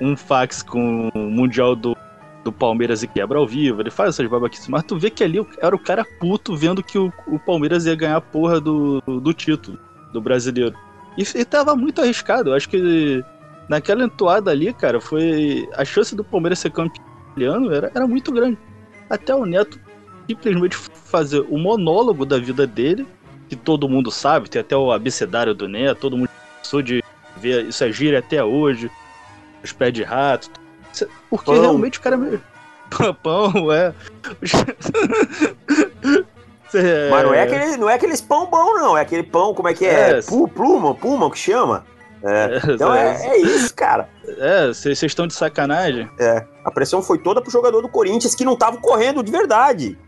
[0.00, 1.96] um fax com o Mundial do,
[2.44, 5.44] do Palmeiras e quebra ao vivo, ele faz essas babaquices, mas tu vê que ali
[5.60, 9.32] era o cara puto vendo que o, o Palmeiras ia ganhar a porra do, do
[9.32, 9.78] título
[10.12, 10.74] do brasileiro.
[11.16, 12.50] E, e tava muito arriscado.
[12.50, 13.24] Eu acho que
[13.68, 15.68] naquela entoada ali, cara, foi.
[15.74, 18.58] A chance do Palmeiras ser campeão era, era muito grande.
[19.08, 19.78] Até o Neto
[20.28, 23.06] simplesmente fazer o monólogo da vida dele,
[23.48, 26.28] que todo mundo sabe, tem até o abecedário do Neto, todo mundo
[26.58, 27.02] passou de
[27.36, 28.90] ver isso é gíria até hoje,
[29.64, 30.50] os pés de rato,
[31.30, 31.60] porque pão.
[31.60, 33.94] realmente o cara é pão, é.
[37.10, 38.96] Mas não é, aquele, não é aqueles pão bom, não.
[38.96, 40.18] É aquele pão, como é que é?
[40.18, 41.86] é pluma, puma, que chama?
[42.22, 42.60] É.
[42.74, 44.08] Então é, é, isso, cara.
[44.26, 46.10] É, vocês estão de sacanagem.
[46.18, 46.44] É.
[46.64, 49.98] A pressão foi toda pro jogador do Corinthians que não tava correndo de verdade.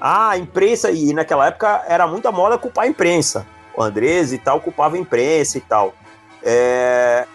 [0.00, 3.46] Ah, a imprensa, e naquela época era muita moda culpar a imprensa.
[3.76, 5.94] O Andrés e tal culpava a imprensa e tal.
[6.42, 7.26] É...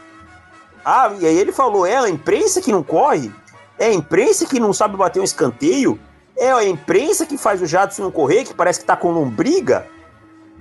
[0.85, 3.31] Ah, e aí ele falou: é a imprensa que não corre?
[3.77, 5.99] É a imprensa que não sabe bater um escanteio?
[6.37, 9.85] É a imprensa que faz o Jadson não correr, que parece que tá com lombriga?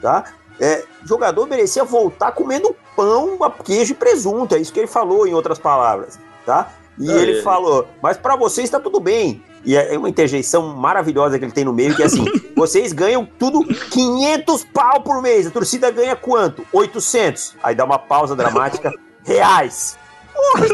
[0.00, 0.24] Tá?
[0.60, 4.54] É, jogador merecia voltar comendo pão, queijo e presunto.
[4.54, 6.18] É isso que ele falou, em outras palavras.
[6.44, 6.72] Tá?
[6.98, 9.42] E é, ele falou: Mas para vocês está tudo bem.
[9.64, 12.24] E é uma interjeição maravilhosa que ele tem no meio, que é assim:
[12.56, 15.46] vocês ganham tudo 500 pau por mês.
[15.46, 16.66] A torcida ganha quanto?
[16.72, 17.56] 800.
[17.62, 18.92] Aí dá uma pausa dramática:
[19.24, 19.96] reais.
[20.34, 20.68] Porra,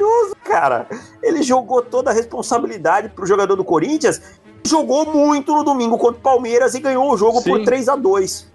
[0.00, 0.88] maravilhoso, cara.
[1.22, 4.20] Ele jogou toda a responsabilidade pro jogador do Corinthians.
[4.64, 7.50] Jogou muito no domingo contra o Palmeiras e ganhou o jogo Sim.
[7.50, 8.49] por 3 a 2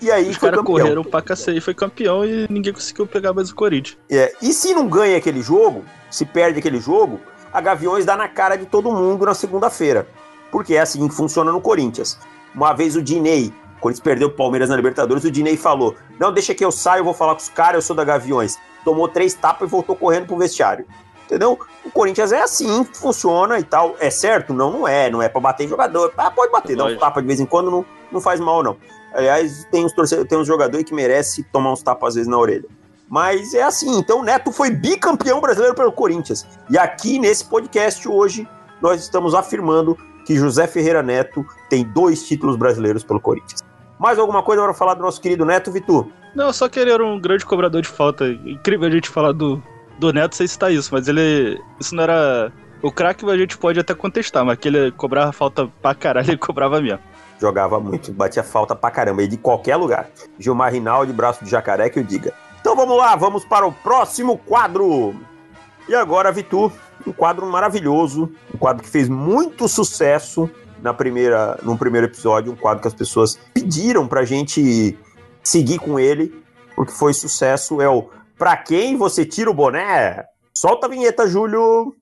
[0.00, 3.54] e aí Os caras correram pra cacete, foi campeão e ninguém conseguiu pegar mais o
[3.54, 3.96] Corinthians.
[4.10, 7.20] É, e se não ganha aquele jogo, se perde aquele jogo,
[7.52, 10.06] a Gaviões dá na cara de todo mundo na segunda-feira.
[10.50, 12.18] Porque é assim que funciona no Corinthians.
[12.54, 16.32] Uma vez o Dinei, quando eles perdeu o Palmeiras na Libertadores, o Dinei falou: Não,
[16.32, 18.58] deixa que eu saio, eu vou falar com os caras, eu sou da Gaviões.
[18.84, 20.86] Tomou três tapas e voltou correndo pro vestiário.
[21.24, 21.58] Entendeu?
[21.84, 23.96] O Corinthians é assim, funciona e tal.
[23.98, 24.54] É certo?
[24.54, 25.10] Não, não é.
[25.10, 26.12] Não é pra bater em jogador.
[26.16, 28.76] Ah, pode bater, dá um tapa de vez em quando, não, não faz mal, não.
[29.16, 32.36] Aliás, tem uns, torcedores, tem uns jogadores que merecem tomar uns tapas às vezes na
[32.36, 32.66] orelha.
[33.08, 36.46] Mas é assim, então o Neto foi bicampeão brasileiro pelo Corinthians.
[36.68, 38.46] E aqui nesse podcast hoje
[38.82, 43.62] nós estamos afirmando que José Ferreira Neto tem dois títulos brasileiros pelo Corinthians.
[43.98, 46.08] Mais alguma coisa para falar do nosso querido Neto, Vitor?
[46.34, 48.28] Não, só que ele era um grande cobrador de falta.
[48.28, 49.62] Incrível a gente falar do,
[49.98, 51.58] do Neto sem citar isso, mas ele.
[51.80, 52.52] Isso não era.
[52.82, 56.36] O craque a gente pode até contestar, mas que ele cobrava falta pra caralho, ele
[56.36, 57.00] cobrava mesmo.
[57.38, 60.08] Jogava muito, batia falta pra caramba, e de qualquer lugar.
[60.38, 62.32] Gilmar Rinaldi, braço de jacaré, que eu diga.
[62.60, 65.14] Então vamos lá, vamos para o próximo quadro.
[65.88, 66.72] E agora, Vitu,
[67.06, 70.50] um quadro maravilhoso, um quadro que fez muito sucesso
[70.82, 74.98] na primeira, no primeiro episódio, um quadro que as pessoas pediram pra gente
[75.42, 76.34] seguir com ele,
[76.74, 80.26] porque foi sucesso, é o Pra quem você tira o boné?
[80.54, 81.94] Solta a vinheta, Júlio!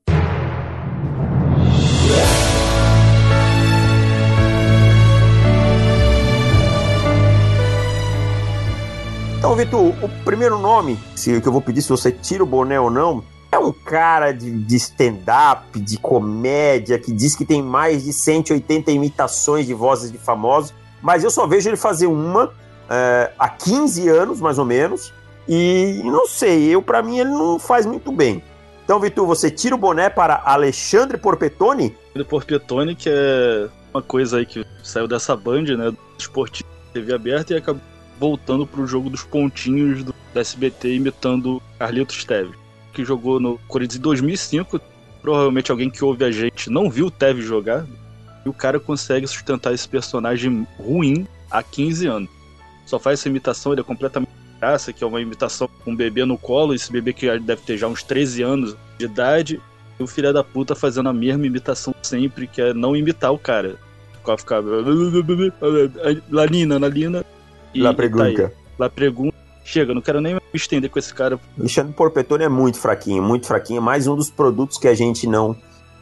[9.45, 12.89] Então, Vitor, o primeiro nome que eu vou pedir se você tira o boné ou
[12.89, 18.11] não é um cara de, de stand-up, de comédia, que diz que tem mais de
[18.11, 22.53] 180 imitações de vozes de famosos, mas eu só vejo ele fazer uma
[22.89, 25.13] é, há 15 anos, mais ou menos,
[25.47, 28.41] e não sei, eu para mim ele não faz muito bem.
[28.83, 31.95] Então, Vitor, você tira o boné para Alexandre Porpetone?
[32.27, 37.57] Porpetone, que é uma coisa aí que saiu dessa band, né, esportivo, TV aberta e
[37.57, 42.55] acabou voltando pro jogo dos pontinhos do SBT imitando Carlitos Teves,
[42.93, 44.79] que jogou no Corinthians em 2005.
[45.21, 47.85] Provavelmente alguém que ouve a gente não viu o jogar.
[48.45, 52.29] E o cara consegue sustentar esse personagem ruim há 15 anos.
[52.85, 56.23] Só faz essa imitação, ele é completamente graça, que é uma imitação com um bebê
[56.25, 59.61] no colo, esse bebê que deve ter já uns 13 anos de idade,
[59.99, 63.39] e o filho da puta fazendo a mesma imitação sempre, que é não imitar o
[63.39, 63.77] cara.
[64.37, 64.61] Ficar,
[66.29, 67.25] Lanina, Lanina,
[67.75, 68.49] e La Pregunta.
[68.49, 69.35] Tá La Pregunta.
[69.63, 71.39] Chega, não quero nem me estender com esse cara.
[71.59, 73.81] Alexandre Porpetone é muito fraquinho, muito fraquinho.
[73.81, 75.55] Mais um dos produtos que a gente não,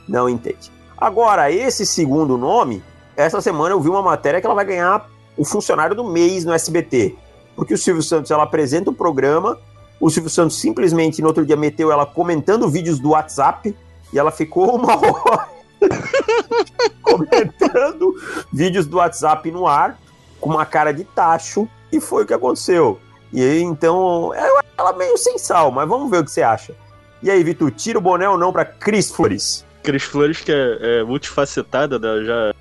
[0.08, 0.72] não entende.
[0.98, 2.84] Agora, esse segundo nome,
[3.16, 6.54] essa semana eu vi uma matéria que ela vai ganhar o funcionário do mês no
[6.54, 7.16] SBT.
[7.56, 9.58] Porque o Silvio Santos, ela apresenta o programa,
[10.00, 13.76] o Silvio Santos simplesmente no outro dia meteu ela comentando vídeos do WhatsApp
[14.12, 15.48] e ela ficou uma hora
[17.02, 18.14] comentando
[18.52, 19.98] vídeos do WhatsApp no ar
[20.43, 22.99] com uma cara de tacho, e foi o que aconteceu.
[23.32, 24.45] E aí, então, é
[24.77, 26.75] ela meio sem sal, mas vamos ver o que você acha.
[27.21, 29.65] E aí, Vitor, tira o boné ou não para Cris Flores?
[29.82, 32.25] Cris Flores, que é, é multifacetada, né?
[32.25, 32.53] já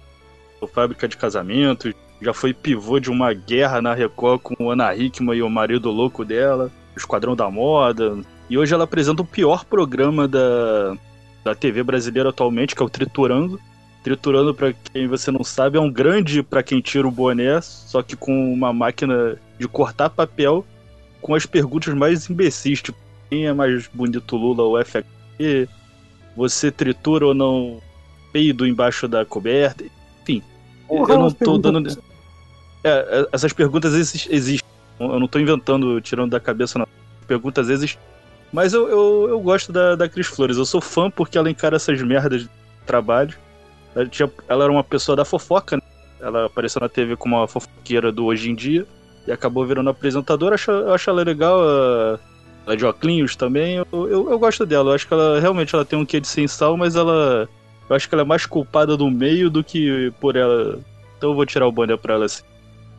[0.69, 5.43] fábrica de casamento, já foi pivô de uma guerra na Record com Ana Hickman e
[5.43, 8.17] o marido louco dela, o Esquadrão da Moda.
[8.49, 10.97] E hoje ela apresenta o pior programa da,
[11.43, 13.59] da TV brasileira atualmente, que é o Triturando,
[14.03, 18.03] Triturando, para quem você não sabe, é um grande para quem tira o boné, só
[18.03, 20.67] que com uma máquina de cortar papel
[21.21, 22.99] com as perguntas mais imbecis, tipo,
[23.31, 25.69] quem é mais bonito, Lula ou FHP?
[26.37, 27.81] Você tritura ou não
[28.33, 29.85] peido embaixo da coberta?
[30.23, 30.43] Enfim,
[30.89, 31.89] Porra, eu não tô dando...
[32.85, 34.61] É, é, essas perguntas existem.
[34.99, 36.87] Eu não tô inventando, tirando da cabeça, não.
[37.27, 38.01] Perguntas existem.
[38.53, 40.57] Mas eu, eu, eu gosto da, da Cris Flores.
[40.57, 42.51] Eu sou fã porque ela encara essas merdas de
[42.85, 43.35] trabalho.
[43.95, 45.83] Ela, tinha, ela era uma pessoa da fofoca, né?
[46.21, 48.87] Ela apareceu na TV como uma fofoqueira do Hoje em Dia
[49.27, 50.55] e acabou virando apresentadora.
[50.55, 51.61] Acho, eu acho ela legal.
[52.65, 53.77] Ela é de óculos também.
[53.77, 54.91] Eu, eu, eu, gosto dela.
[54.91, 57.49] Eu acho que ela realmente ela tem um quê de sensal, mas ela.
[57.91, 60.79] Eu acho que ela é mais culpada do meio do que por ela.
[61.19, 62.45] Então eu vou tirar o boné pra ela assim.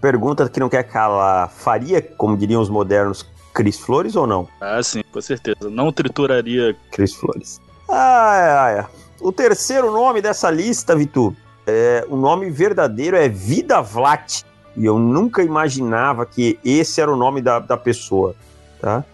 [0.01, 1.49] Pergunta que não quer calar.
[1.49, 4.49] Faria, como diriam os modernos, Cris Flores ou não?
[4.59, 5.69] Ah, sim, com certeza.
[5.69, 6.75] Não trituraria.
[6.91, 7.61] Cris Flores.
[7.89, 9.02] Ah, é, é.
[9.23, 11.33] O terceiro nome dessa lista, Vitor,
[11.65, 14.43] é, o nome verdadeiro é Vida Vlat.
[14.75, 18.35] E eu nunca imaginava que esse era o nome da, da pessoa,
[18.81, 19.05] tá?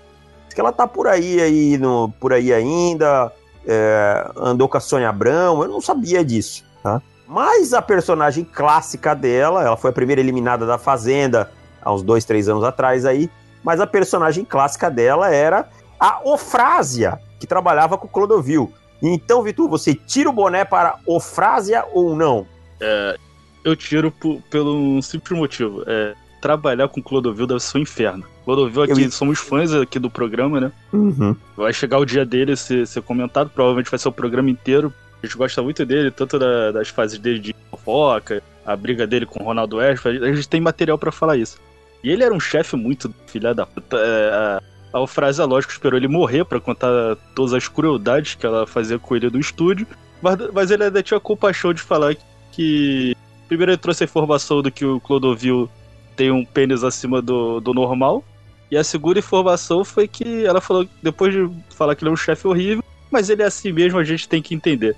[0.51, 3.31] que ela tá por aí, aí no, por aí ainda,
[3.67, 6.99] é, andou com a Sônia Abrão, eu não sabia disso, tá?
[7.27, 12.25] Mas a personagem clássica dela, ela foi a primeira eliminada da Fazenda há uns dois,
[12.25, 13.29] três anos atrás aí,
[13.63, 15.69] mas a personagem clássica dela era
[15.99, 18.73] a Ofrásia, que trabalhava com o Clodovil.
[19.01, 22.45] Então, Vitor, você tira o boné para Ofrásia ou não?
[22.79, 23.17] É,
[23.63, 24.13] eu tiro
[24.49, 25.83] pelo um simples motivo.
[25.87, 28.25] É, trabalhar com Clodovil deve ser um inferno.
[28.45, 29.11] Clodovil aqui, eu...
[29.11, 30.71] somos fãs aqui do programa, né?
[30.91, 31.35] Uhum.
[31.55, 34.93] Vai chegar o dia dele ser, ser comentado, provavelmente vai ser o programa inteiro.
[35.21, 39.25] A gente gosta muito dele, tanto da, das fases dele de fofoca, a briga dele
[39.25, 41.57] com o Ronaldo Esper, a gente tem material para falar isso.
[42.03, 43.97] E ele era um chefe muito filha da puta.
[43.97, 44.61] É,
[44.93, 49.15] a frase, lógico, esperou ele morrer para contar todas as crueldades que ela fazia com
[49.15, 49.87] ele do estúdio.
[50.21, 52.15] Mas, mas ele ainda tinha compaixão de falar
[52.51, 53.15] que.
[53.47, 55.69] Primeiro ele trouxe a informação do que o Clodovil
[56.15, 58.23] tem um pênis acima do, do normal.
[58.69, 62.17] E a segunda informação foi que ela falou, depois de falar que ele é um
[62.17, 64.95] chefe horrível, mas ele é assim mesmo, a gente tem que entender.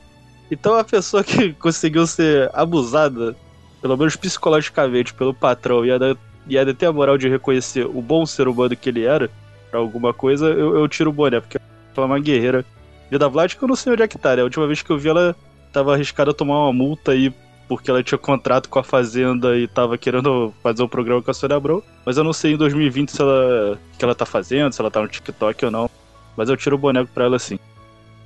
[0.49, 3.35] Então a pessoa que conseguiu ser abusada,
[3.81, 8.25] pelo menos psicologicamente, pelo patrão e ainda, e ainda a moral de reconhecer o bom
[8.25, 9.29] ser humano que ele era,
[9.71, 12.65] pra alguma coisa, eu, eu tiro o boné, porque ela é uma guerreira.
[13.09, 14.41] E da Vlad, que eu não sei onde é que tá, né?
[14.41, 15.35] A última vez que eu vi ela
[15.73, 17.33] tava arriscada a tomar uma multa aí
[17.67, 21.31] porque ela tinha contrato com a Fazenda e tava querendo fazer o um programa com
[21.31, 21.81] a Sônia Abrão.
[22.05, 25.01] Mas eu não sei em 2020 se ela, que ela tá fazendo, se ela tá
[25.01, 25.89] no TikTok ou não.
[26.35, 27.57] Mas eu tiro o boneco pra ela sim.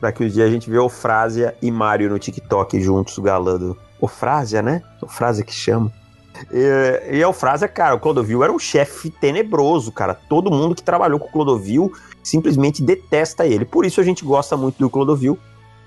[0.01, 3.77] Daqui uns dias a gente vê o Frásia e Mário no TikTok juntos galando.
[3.99, 4.81] O Frásia, né?
[4.99, 5.91] O Frásia que chama.
[6.52, 10.13] E, e é o Frásia, cara, o Clodovil era um chefe tenebroso, cara.
[10.13, 11.91] Todo mundo que trabalhou com o Clodovil
[12.24, 13.65] simplesmente detesta ele.
[13.65, 15.38] Por isso a gente gosta muito do Clodovil.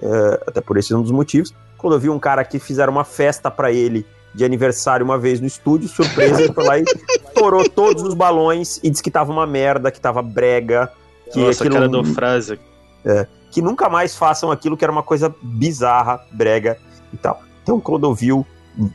[0.01, 1.55] É, até por esse é um dos motivos.
[1.77, 5.89] Clodovil, um cara que fizeram uma festa para ele de aniversário uma vez no estúdio,
[5.89, 6.85] surpresa, ele foi lá e
[7.27, 10.93] estourou todos os balões e disse que tava uma merda, que tava brega.
[11.33, 12.59] Que Nossa, aquilo, cara do Frase.
[13.05, 16.79] É, que nunca mais façam aquilo que era uma coisa bizarra, brega
[17.13, 17.41] e tal.
[17.63, 18.47] Então, Clodovil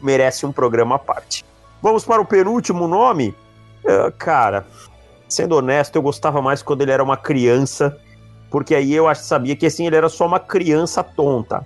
[0.02, 1.44] merece um programa à parte.
[1.82, 3.36] Vamos para o penúltimo nome?
[3.84, 4.66] Uh, cara,
[5.28, 7.98] sendo honesto, eu gostava mais quando ele era uma criança,
[8.50, 11.66] porque aí eu sabia que assim ele era só uma criança tonta.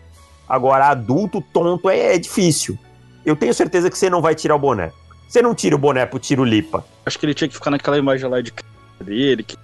[0.50, 2.78] Agora, adulto tonto é, é difícil.
[3.26, 4.92] Eu tenho certeza que você não vai tirar o boné.
[5.28, 6.86] Você não tira o boné pro tiro lipa.
[7.06, 8.54] Acho que ele tinha que ficar naquela imagem lá de
[9.02, 9.58] dele, que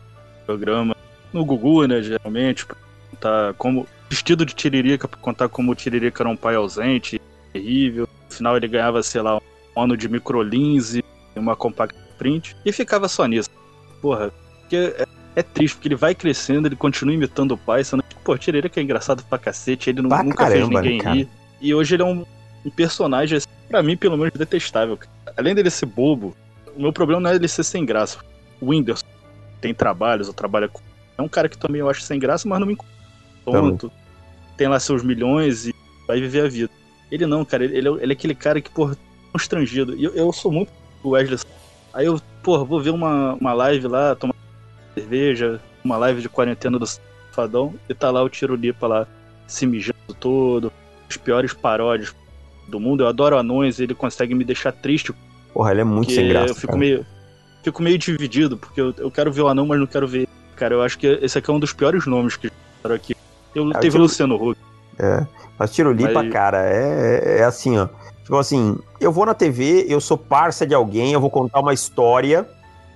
[0.45, 0.95] programa
[1.31, 2.75] no Gugu, né, geralmente, pra
[3.09, 7.19] contar como vestido de tiririca pra contar como o tiririca era um pai ausente,
[7.51, 8.07] terrível.
[8.33, 9.39] Final ele ganhava, sei lá,
[9.75, 11.03] um ano de microlins e
[11.35, 13.49] uma compact print e ficava só nisso.
[14.01, 18.03] Porra, porque é, é, triste, porque ele vai crescendo, ele continua imitando o pai, sendo
[18.03, 21.29] que, pô, Tiririca é engraçado pra cacete, ele pra nunca caramba, fez ninguém né, rir.
[21.61, 22.25] E hoje ele é um,
[22.65, 24.99] um personagem, assim, pra mim, pelo menos, detestável.
[25.37, 26.35] Além dele ser bobo,
[26.75, 28.19] o meu problema não é ele ser sem graça.
[28.59, 29.05] O Whindersson
[29.61, 30.81] tem trabalhos, ou trabalha com.
[31.17, 32.77] É um cara que também eu acho sem graça, mas não me
[33.45, 33.91] tonto.
[34.57, 35.75] Tem lá seus milhões e
[36.07, 36.71] vai viver a vida.
[37.11, 38.97] Ele não, cara, ele, ele, é, é aquele cara que, porra,
[39.31, 39.95] constrangido.
[39.95, 40.71] E eu, eu sou muito
[41.03, 41.39] o Wesley.
[41.93, 44.35] Aí eu, porra, vou ver uma, uma live lá, tomar
[44.95, 46.85] cerveja, uma live de quarentena do
[47.31, 49.07] Fadão, e tá lá o Tiro Lipa lá,
[49.47, 50.71] se mijando todo,
[51.09, 52.15] os piores paródias
[52.67, 53.03] do mundo.
[53.03, 55.13] Eu adoro anões, ele consegue me deixar triste.
[55.53, 56.51] Porra, ele é muito sem graça.
[56.51, 56.79] Eu fico cara.
[56.79, 57.05] meio,
[57.63, 60.27] fico meio dividido, porque eu, eu quero ver o anão, mas não quero ver.
[60.55, 63.15] Cara, eu acho que esse aqui é um dos piores nomes que fizeram aqui.
[63.53, 64.59] Eu é, teve o Luciano Huck.
[64.99, 65.25] É,
[65.57, 66.31] mas Tiro Lipa, mas...
[66.31, 67.87] cara, é, é assim, ó.
[68.23, 71.73] Tipo assim, eu vou na TV, eu sou parça de alguém, eu vou contar uma
[71.73, 72.47] história.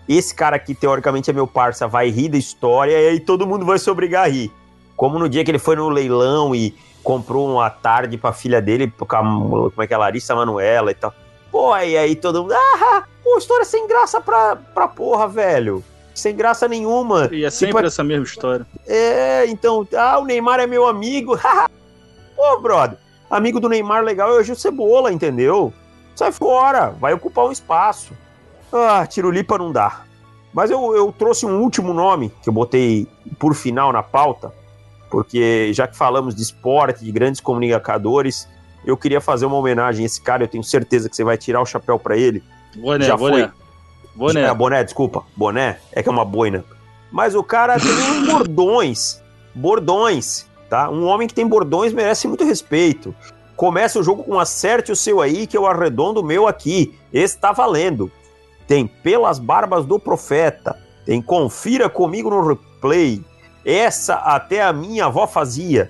[0.08, 3.66] Esse cara aqui, teoricamente, é meu parça, vai rir da história e aí todo mundo
[3.66, 4.52] vai se obrigar a rir.
[4.96, 8.92] Como no dia que ele foi no leilão e comprou uma tarde pra filha dele,
[8.98, 11.14] como é que é, Larissa Manuela e tal.
[11.52, 15.84] Pô, e aí todo mundo, ah, pô, história sem graça pra, pra porra, velho.
[16.16, 17.30] Sem graça nenhuma.
[17.32, 18.66] E é sempre tipo, essa mesma história.
[18.88, 21.38] É, então, ah, o Neymar é meu amigo.
[22.38, 22.98] Pô, brother
[23.30, 25.74] amigo do Neymar legal é o Gil Cebola, entendeu?
[26.16, 28.14] Sai fora, vai ocupar um espaço.
[28.72, 30.04] Ah, Tirulipa não dá.
[30.54, 34.52] Mas eu, eu trouxe um último nome que eu botei por final na pauta,
[35.12, 38.48] porque já que falamos de esporte, de grandes comunicadores,
[38.84, 40.44] eu queria fazer uma homenagem a esse cara.
[40.44, 42.44] Eu tenho certeza que você vai tirar o chapéu para ele.
[42.76, 43.48] Boné, já boné.
[43.48, 43.52] Foi...
[44.16, 44.42] Boné.
[44.42, 45.24] É, boné, desculpa.
[45.36, 46.66] Boné é que é uma boina.
[47.12, 49.22] Mas o cara tem bordões.
[49.54, 50.90] Bordões tá?
[50.90, 53.14] Um homem que tem bordões merece muito respeito.
[53.56, 56.94] Começa o jogo com acerte o seu aí, que eu arredondo o meu aqui.
[57.12, 58.12] Esse tá valendo.
[58.68, 60.78] Tem pelas barbas do profeta.
[61.06, 63.24] Tem confira comigo no replay.
[63.66, 65.90] Essa até a minha avó fazia.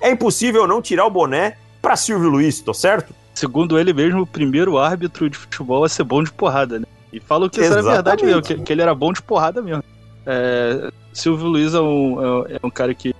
[0.00, 3.14] É impossível não tirar o boné para Silvio Luiz, tô certo?
[3.34, 6.86] Segundo ele mesmo, o primeiro árbitro de futebol a ser bom de porrada, né?
[7.12, 9.84] E falam que isso era verdade mesmo, que, que, ele era bom de porrada mesmo.
[10.24, 13.14] É, Silvio Luiz é um, é um cara que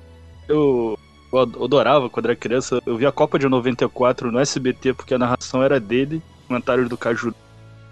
[0.48, 0.98] eu,
[1.32, 2.80] eu adorava quando era criança.
[2.84, 6.96] Eu vi a Copa de 94 no SBT porque a narração era dele, comentários do
[6.96, 7.34] Caju.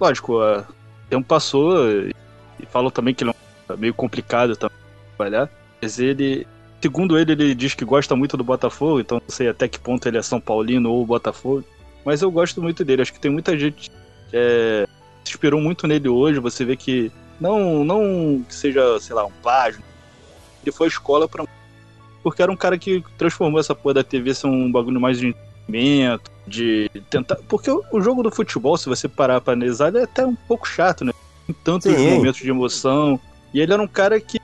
[0.00, 0.64] Lógico, o
[1.08, 2.14] tempo passou e,
[2.60, 3.30] e também que ele
[3.68, 4.76] é meio complicado também
[5.16, 5.50] trabalhar.
[5.80, 6.46] Mas ele,
[6.80, 10.06] segundo ele, ele diz que gosta muito do Botafogo, então não sei até que ponto
[10.06, 11.64] ele é São Paulino ou Botafogo.
[12.04, 13.02] Mas eu gosto muito dele.
[13.02, 13.90] Acho que tem muita gente
[14.32, 14.86] é,
[15.24, 16.38] se inspirou muito nele hoje.
[16.40, 19.82] Você vê que não, não que seja, sei lá, um plágio.
[20.62, 21.44] Ele foi à escola para
[22.22, 25.28] porque era um cara que transformou essa porra da TV ser um bagulho mais de
[25.28, 27.36] entretenimento, de tentar.
[27.48, 30.66] Porque o, jogo do futebol, se você parar pra analisar, ele é até um pouco
[30.66, 31.12] chato, né?
[31.46, 32.10] Tem tantos Sim.
[32.10, 33.20] momentos de emoção.
[33.52, 34.38] E ele era um cara que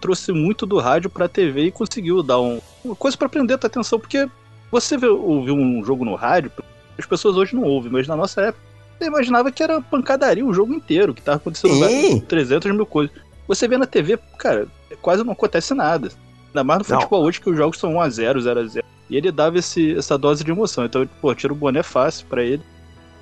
[0.00, 3.58] trouxe muito do rádio pra TV e conseguiu dar um, uma coisa para prender a
[3.58, 4.28] tua atenção, porque
[4.70, 6.52] você vê, ouviu um jogo no rádio,
[6.96, 8.64] as pessoas hoje não ouvem, mas na nossa época,
[8.96, 12.20] você imaginava que era pancadaria o jogo inteiro, que tava acontecendo Sim.
[12.20, 13.14] 300 mil coisas.
[13.48, 14.68] Você vê na TV, cara,
[15.00, 16.12] quase não acontece nada.
[16.52, 17.28] Ainda mais no futebol não.
[17.28, 18.82] hoje que os jogos são 1x0, 0x0.
[19.08, 20.84] E ele dava esse, essa dose de emoção.
[20.84, 22.62] Então, pô, tira o boné fácil para ele.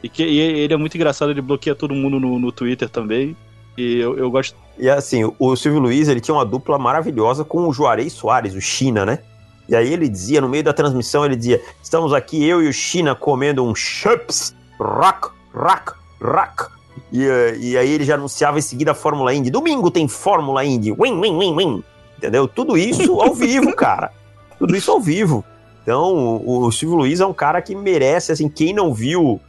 [0.02, 3.36] E, que, e ele é muito engraçado, ele bloqueia todo mundo no, no Twitter também.
[3.76, 4.56] E eu, eu gosto.
[4.78, 8.60] E assim, o Silvio Luiz, ele tinha uma dupla maravilhosa com o Juarez Soares, o
[8.60, 9.20] China, né?
[9.68, 12.72] E aí ele dizia, no meio da transmissão, ele dizia: Estamos aqui, eu e o
[12.72, 16.66] China, comendo um chips, rock, rock, rock.
[17.12, 19.50] E, eh, e aí ele já anunciava em seguida a Fórmula Indy.
[19.50, 20.92] Domingo tem Fórmula Indy.
[20.92, 21.84] Win, win, win, win.
[22.20, 22.46] Entendeu?
[22.46, 24.12] Tudo isso ao vivo, cara.
[24.58, 25.42] Tudo isso ao vivo.
[25.82, 26.12] Então,
[26.44, 29.40] o, o Silvio Luiz é um cara que merece, assim, quem não viu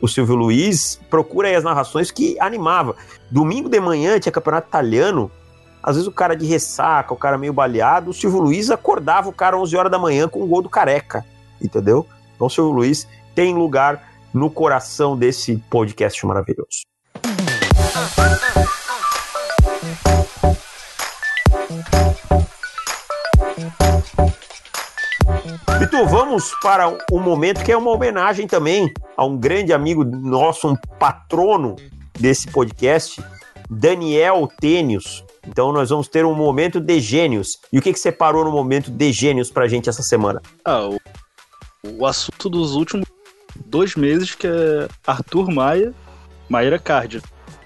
[0.00, 2.94] o Silvio Luiz, procura aí as narrações que animava.
[3.28, 5.30] Domingo de manhã tinha campeonato italiano,
[5.82, 9.32] às vezes o cara de ressaca, o cara meio baleado, o Silvio Luiz acordava o
[9.32, 11.24] cara 11 horas da manhã com o gol do Careca,
[11.60, 12.06] entendeu?
[12.36, 16.82] Então o Silvio Luiz tem lugar no coração desse podcast maravilhoso.
[25.78, 30.68] Vitor, vamos para um momento que é uma homenagem também a um grande amigo nosso,
[30.68, 31.76] um patrono
[32.18, 33.22] desse podcast,
[33.68, 35.24] Daniel Tênios.
[35.46, 37.58] Então nós vamos ter um momento de gênios.
[37.72, 40.40] E o que, que separou no momento de gênios pra gente essa semana?
[40.64, 40.98] Ah, o,
[41.98, 43.06] o assunto dos últimos
[43.66, 45.92] dois meses, que é Arthur Maia,
[46.48, 47.22] Maíra Card,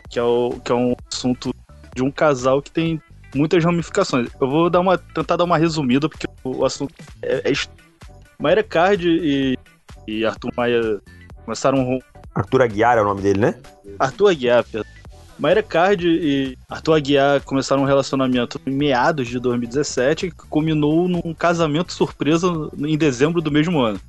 [0.08, 1.54] que é, o, que é um assunto
[1.94, 3.00] de um casal que tem
[3.34, 4.28] muitas ramificações.
[4.40, 7.52] Eu vou dar uma, tentar dar uma resumida, porque o assunto é, é
[8.38, 9.58] Mayra Card e,
[10.06, 11.00] e Arthur Maia
[11.44, 11.98] começaram.
[12.34, 13.54] Arthur Aguiar é o nome dele, né?
[13.98, 14.64] Arthur Aguiar,
[15.38, 21.34] Mayra Card e Arthur Aguiar começaram um relacionamento em meados de 2017 que culminou num
[21.34, 22.48] casamento surpresa
[22.78, 24.00] em dezembro do mesmo ano.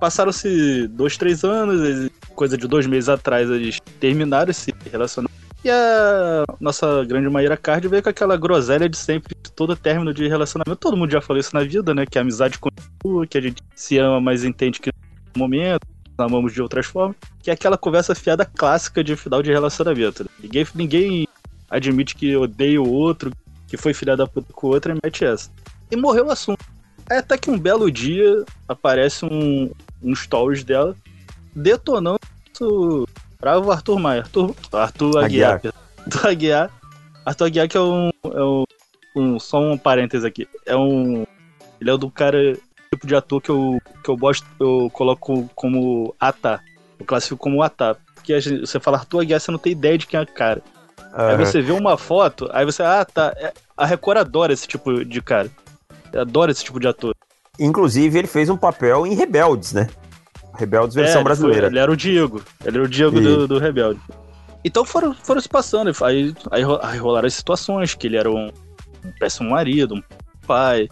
[0.00, 5.41] Passaram-se dois, três anos, coisa de dois meses atrás eles terminaram esse relacionamento.
[5.64, 10.12] E a nossa grande Maíra Card veio com aquela groselha de sempre, de todo término
[10.12, 10.76] de relacionamento.
[10.76, 12.04] Todo mundo já falou isso na vida, né?
[12.04, 14.90] Que a amizade continua, que a gente se ama, mas entende que
[15.34, 15.86] no momento,
[16.18, 17.16] amamos de outras formas.
[17.40, 20.24] Que é aquela conversa fiada clássica de final de relacionamento.
[20.24, 20.30] Né?
[20.42, 21.28] Ninguém, ninguém
[21.70, 23.30] admite que odeia o outro,
[23.68, 25.48] que foi filha da puta com o outro e mete essa.
[25.92, 26.64] E morreu o assunto.
[27.08, 29.70] Aí até que um belo dia aparece um,
[30.02, 30.96] um stories dela
[31.54, 32.18] detonando
[33.42, 34.20] Bravo Arthur Maia.
[34.20, 35.54] Arthur, Arthur Aguiar.
[35.56, 35.74] Aguiar.
[36.06, 36.70] Arthur Aguiar.
[37.26, 38.64] Arthur Aguiar que é um, é um,
[39.16, 39.40] um.
[39.40, 40.48] Só um parênteses aqui.
[40.64, 41.26] É um.
[41.80, 42.56] Ele é o do cara.
[42.92, 46.60] Tipo de ator que eu, que eu gosto, eu coloco como Ata.
[47.00, 47.96] Eu classifico como Ata.
[48.14, 50.62] Porque você fala Arthur Aguiar, você não tem ideia de quem é o cara.
[50.98, 51.26] Uhum.
[51.26, 53.34] Aí você vê uma foto, aí você, ah, tá.
[53.36, 55.50] É, a Record adora esse tipo de cara.
[56.14, 57.14] Adora esse tipo de ator.
[57.58, 59.88] Inclusive, ele fez um papel em Rebeldes, né?
[60.54, 61.62] Rebeldes versão é, brasileira.
[61.62, 62.42] Foi, ele era o Diego.
[62.64, 64.00] Ele era o Diego do, do Rebelde.
[64.64, 65.90] Então foram, foram se passando.
[66.04, 68.50] Aí, aí, aí rolaram as situações, que ele era um,
[69.04, 70.02] um péssimo marido, um
[70.46, 70.88] pai,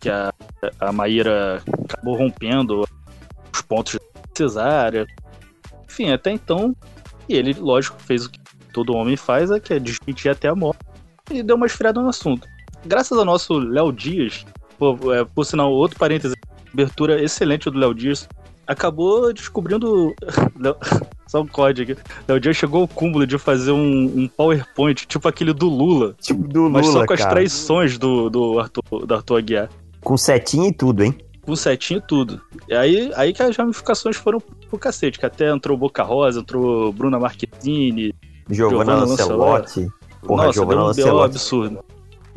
[0.00, 0.32] que a,
[0.80, 2.86] a Maíra acabou rompendo
[3.52, 4.00] os pontos de
[4.38, 5.06] cesárea.
[5.84, 6.74] Enfim, até então,
[7.28, 8.40] e ele, lógico, fez o que
[8.72, 10.80] todo homem faz, é que é desmentir até a morte.
[11.30, 12.46] E deu uma esfriada no assunto.
[12.84, 14.44] Graças ao nosso Léo Dias,
[14.78, 16.36] por, é, por sinal, outro parênteses,
[16.72, 18.28] abertura excelente do Léo Dias,
[18.66, 20.14] acabou descobrindo.
[21.26, 22.32] Só um código aqui.
[22.32, 26.14] O dia chegou ao cúmulo de fazer um, um, PowerPoint, tipo aquele do Lula.
[26.20, 26.70] Tipo do Lula.
[26.70, 27.22] Mas só com cara.
[27.22, 29.68] as traições do, do, Arthur, do Arthur Aguiar.
[30.00, 31.18] Com setinha e tudo, hein?
[31.42, 32.40] Com setinha e tudo.
[32.68, 36.92] E aí, aí que as ramificações foram pro cacete, que até entrou Boca Rosa, entrou
[36.92, 38.14] Bruna Marquezine,
[38.48, 39.88] Giovanna Lancelotti.
[40.22, 41.16] Porra, Nossa, Giovanna Lancelotti.
[41.16, 41.84] Um absurdo.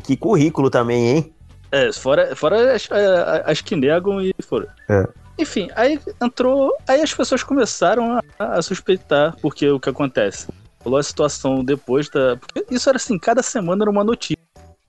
[0.02, 1.32] Que currículo também, hein?
[1.70, 4.66] É, fora, fora as, as, as que negam e foram.
[4.88, 5.06] É.
[5.38, 6.74] Enfim, aí entrou.
[6.86, 10.48] Aí as pessoas começaram a, a suspeitar, porque o que acontece?
[10.84, 12.36] Rolou a situação depois da.
[12.36, 14.36] Porque isso era assim, cada semana era uma notícia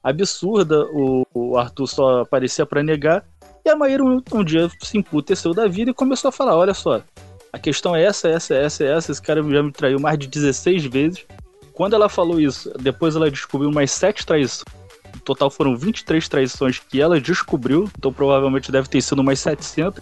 [0.04, 3.24] absurda, o, o Arthur só aparecia para negar,
[3.66, 6.74] e a Maíra um, um, dia se emputeceu da vida e começou a falar: olha
[6.74, 7.02] só,
[7.54, 10.86] a questão é essa, essa, essa, essa, esse cara já me traiu mais de 16
[10.86, 11.26] vezes.
[11.74, 14.66] Quando ela falou isso, depois ela descobriu mais 7 traições.
[15.14, 20.02] No total foram 23 traições que ela descobriu, então provavelmente deve ter sido mais 700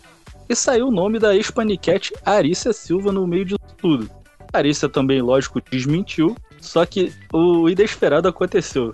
[0.49, 4.09] e saiu o nome da ex-paniquete Arícia Silva no meio de tudo.
[4.53, 8.93] Arícia também, lógico, desmentiu, só que o inesperado aconteceu.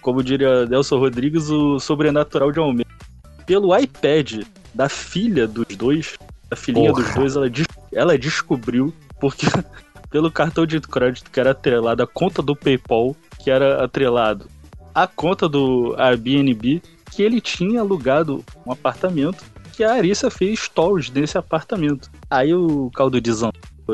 [0.00, 2.90] Como diria Nelson Rodrigues, o sobrenatural de Almeida.
[3.46, 4.44] Pelo iPad
[4.74, 6.16] da filha dos dois,
[6.50, 7.02] a filhinha Porra.
[7.02, 7.50] dos dois, ela,
[7.92, 9.46] ela descobriu, porque
[10.10, 14.46] pelo cartão de crédito que era atrelado à conta do PayPal, que era atrelado
[14.94, 21.10] à conta do Airbnb, que ele tinha alugado um apartamento que a Arissa fez stories
[21.10, 22.10] nesse apartamento.
[22.30, 23.32] Aí o caldo de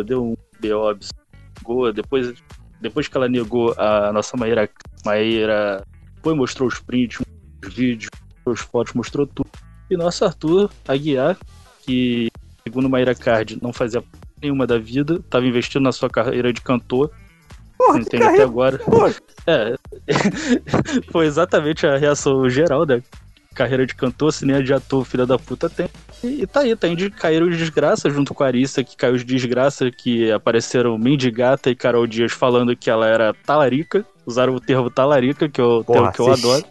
[0.04, 1.92] deu um B.O.
[1.92, 2.34] depois,
[2.80, 4.68] depois que ela negou a nossa Maíra,
[5.04, 5.84] Maíra
[6.22, 7.20] foi mostrou os prints,
[7.64, 8.10] os vídeos,
[8.46, 9.48] as fotos, mostrou tudo.
[9.90, 11.38] E nosso Arthur Aguiar,
[11.82, 12.28] que
[12.62, 14.02] segundo Maíra Card não fazia
[14.42, 17.10] nenhuma da vida, estava investindo na sua carreira de cantor.
[17.76, 18.78] Porra, entende até agora.
[18.78, 19.14] Porra.
[19.46, 19.76] É,
[21.10, 23.02] foi exatamente a reação geral, né?
[23.59, 25.90] Carreira de cantor, se nem de ator, filha da puta tem.
[26.22, 29.16] E, e tá aí, tá de caíram de desgraça junto com a Arissa, que caiu
[29.16, 34.06] de desgraça, que apareceram Mendigata e Carol Dias falando que ela era talarica.
[34.24, 36.64] Usaram o termo talarica, que eu, Porra, termo que eu adoro.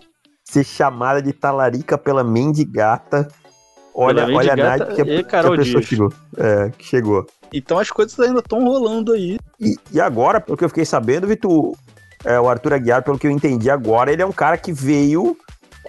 [0.45, 3.27] Ser chamada de talarica pela mendigata.
[3.93, 5.89] Olha, pela olha mendigata a Night que, a, Carol que a pessoa Dias.
[5.89, 6.13] chegou.
[6.37, 7.27] É, que chegou.
[7.51, 9.37] Então as coisas ainda estão rolando aí.
[9.59, 11.75] E, e, agora, pelo que eu fiquei sabendo, Vitor,
[12.23, 15.37] é, o Arthur Aguiar, pelo que eu entendi agora, ele é um cara que veio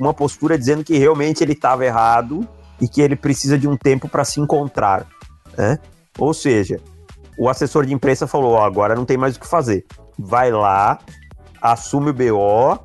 [0.01, 2.47] uma postura dizendo que realmente ele estava errado
[2.81, 5.07] e que ele precisa de um tempo para se encontrar.
[5.57, 5.79] Né?
[6.19, 6.81] Ou seja,
[7.39, 9.85] o assessor de imprensa falou: oh, agora não tem mais o que fazer.
[10.19, 10.99] Vai lá,
[11.61, 12.79] assume o BO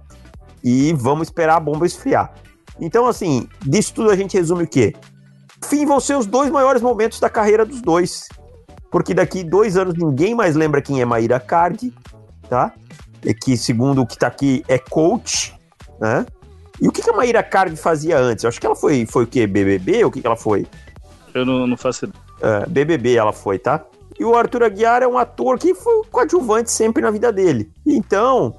[0.63, 2.33] e vamos esperar a bomba esfriar.
[2.79, 4.93] Então, assim, disso tudo a gente resume o quê?
[5.65, 8.27] Fim vão ser os dois maiores momentos da carreira dos dois.
[8.91, 11.93] Porque daqui dois anos ninguém mais lembra quem é Maíra Cardi,
[12.47, 12.73] tá?
[13.41, 15.57] que segundo o que tá aqui é coach,
[15.99, 16.25] né?
[16.81, 18.43] E o que, que a Maíra Card fazia antes?
[18.43, 19.45] Eu acho que ela foi, foi o quê?
[19.45, 20.05] BBB?
[20.05, 20.65] O que, que ela foi?
[21.33, 22.23] Eu não, não faço ideia.
[22.41, 23.85] É, BBB ela foi, tá?
[24.19, 27.71] E o Arthur Aguiar é um ator que foi coadjuvante sempre na vida dele.
[27.85, 28.55] Então,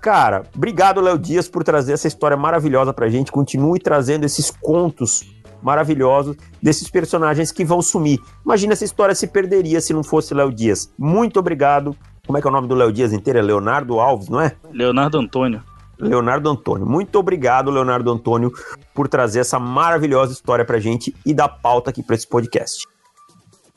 [0.00, 3.32] cara, obrigado, Léo Dias, por trazer essa história maravilhosa pra gente.
[3.32, 5.24] Continue trazendo esses contos
[5.62, 8.20] maravilhosos desses personagens que vão sumir.
[8.44, 10.92] Imagina essa história se perderia se não fosse Léo Dias.
[10.98, 11.96] Muito obrigado.
[12.26, 13.38] Como é que é o nome do Léo Dias inteiro?
[13.38, 14.52] É Leonardo Alves, não é?
[14.72, 15.62] Leonardo Antônio.
[16.02, 16.86] Leonardo Antônio.
[16.86, 18.52] Muito obrigado, Leonardo Antônio,
[18.92, 22.86] por trazer essa maravilhosa história pra gente e dar pauta aqui pra esse podcast.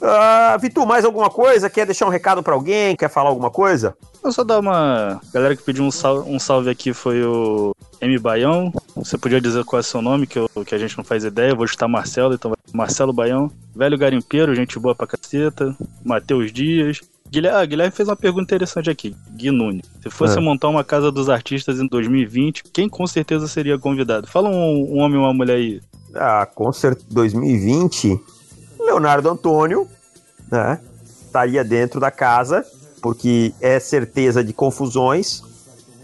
[0.01, 1.69] Uh, Vitor, mais alguma coisa?
[1.69, 2.95] Quer deixar um recado para alguém?
[2.95, 3.95] Quer falar alguma coisa?
[4.21, 5.13] Eu só dar uma.
[5.13, 8.17] A galera que pediu um salve, um salve aqui foi o M.
[8.19, 8.73] Baião.
[8.95, 11.23] Você podia dizer qual é o seu nome, que, eu, que a gente não faz
[11.23, 11.51] ideia.
[11.51, 13.49] Eu vou chutar Marcelo, então Marcelo Baião.
[13.73, 15.75] Velho Garimpeiro, gente boa pra caceta.
[16.03, 16.99] Matheus Dias.
[17.29, 19.15] Guilherme, ah, Guilherme fez uma pergunta interessante aqui.
[19.31, 19.85] Gui Nunes.
[20.01, 20.41] Se fosse é.
[20.41, 24.27] montar uma casa dos artistas em 2020, quem com certeza seria convidado?
[24.27, 25.81] Fala um, um homem e uma mulher aí.
[26.13, 27.07] Ah, com certeza.
[27.11, 28.19] 2020,
[28.79, 29.87] Leonardo Antônio,
[30.51, 30.79] né?
[31.03, 32.63] Estaria dentro da casa,
[33.01, 35.41] porque é certeza de confusões.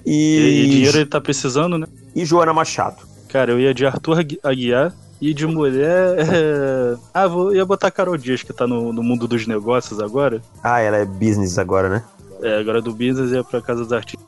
[0.06, 1.88] E, e dinheiro ele tá precisando, né?
[2.16, 3.04] E Joana Machado.
[3.30, 6.18] Cara, eu ia de Arthur Aguiar, e de mulher.
[6.32, 6.98] É...
[7.14, 10.42] Ah, vou, ia botar a Carol Dias, que tá no, no mundo dos negócios agora.
[10.64, 12.04] Ah, ela é business agora, né?
[12.42, 14.26] É, agora é do business e é pra Casa dos Artistas.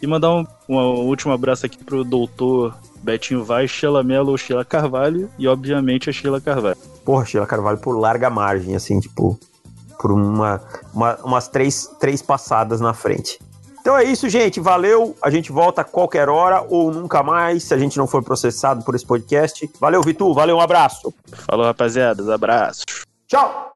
[0.00, 0.76] E mandar um, um,
[1.06, 5.28] último abraço aqui pro doutor Betinho Vaz, Sheila Mello Sheila Carvalho.
[5.38, 6.76] E, obviamente, a Sheila Carvalho.
[7.04, 9.38] Porra, Sheila Carvalho por larga margem, assim, tipo.
[9.98, 13.40] Por uma, uma umas três, três passadas na frente.
[13.86, 14.58] Então é isso, gente.
[14.58, 15.16] Valeu.
[15.22, 18.84] A gente volta a qualquer hora ou nunca mais, se a gente não for processado
[18.84, 19.70] por esse podcast.
[19.78, 20.34] Valeu, Vitu.
[20.34, 21.14] Valeu, um abraço.
[21.48, 22.34] Falou, rapaziada.
[22.34, 22.84] Abraços.
[23.28, 23.70] Tchau.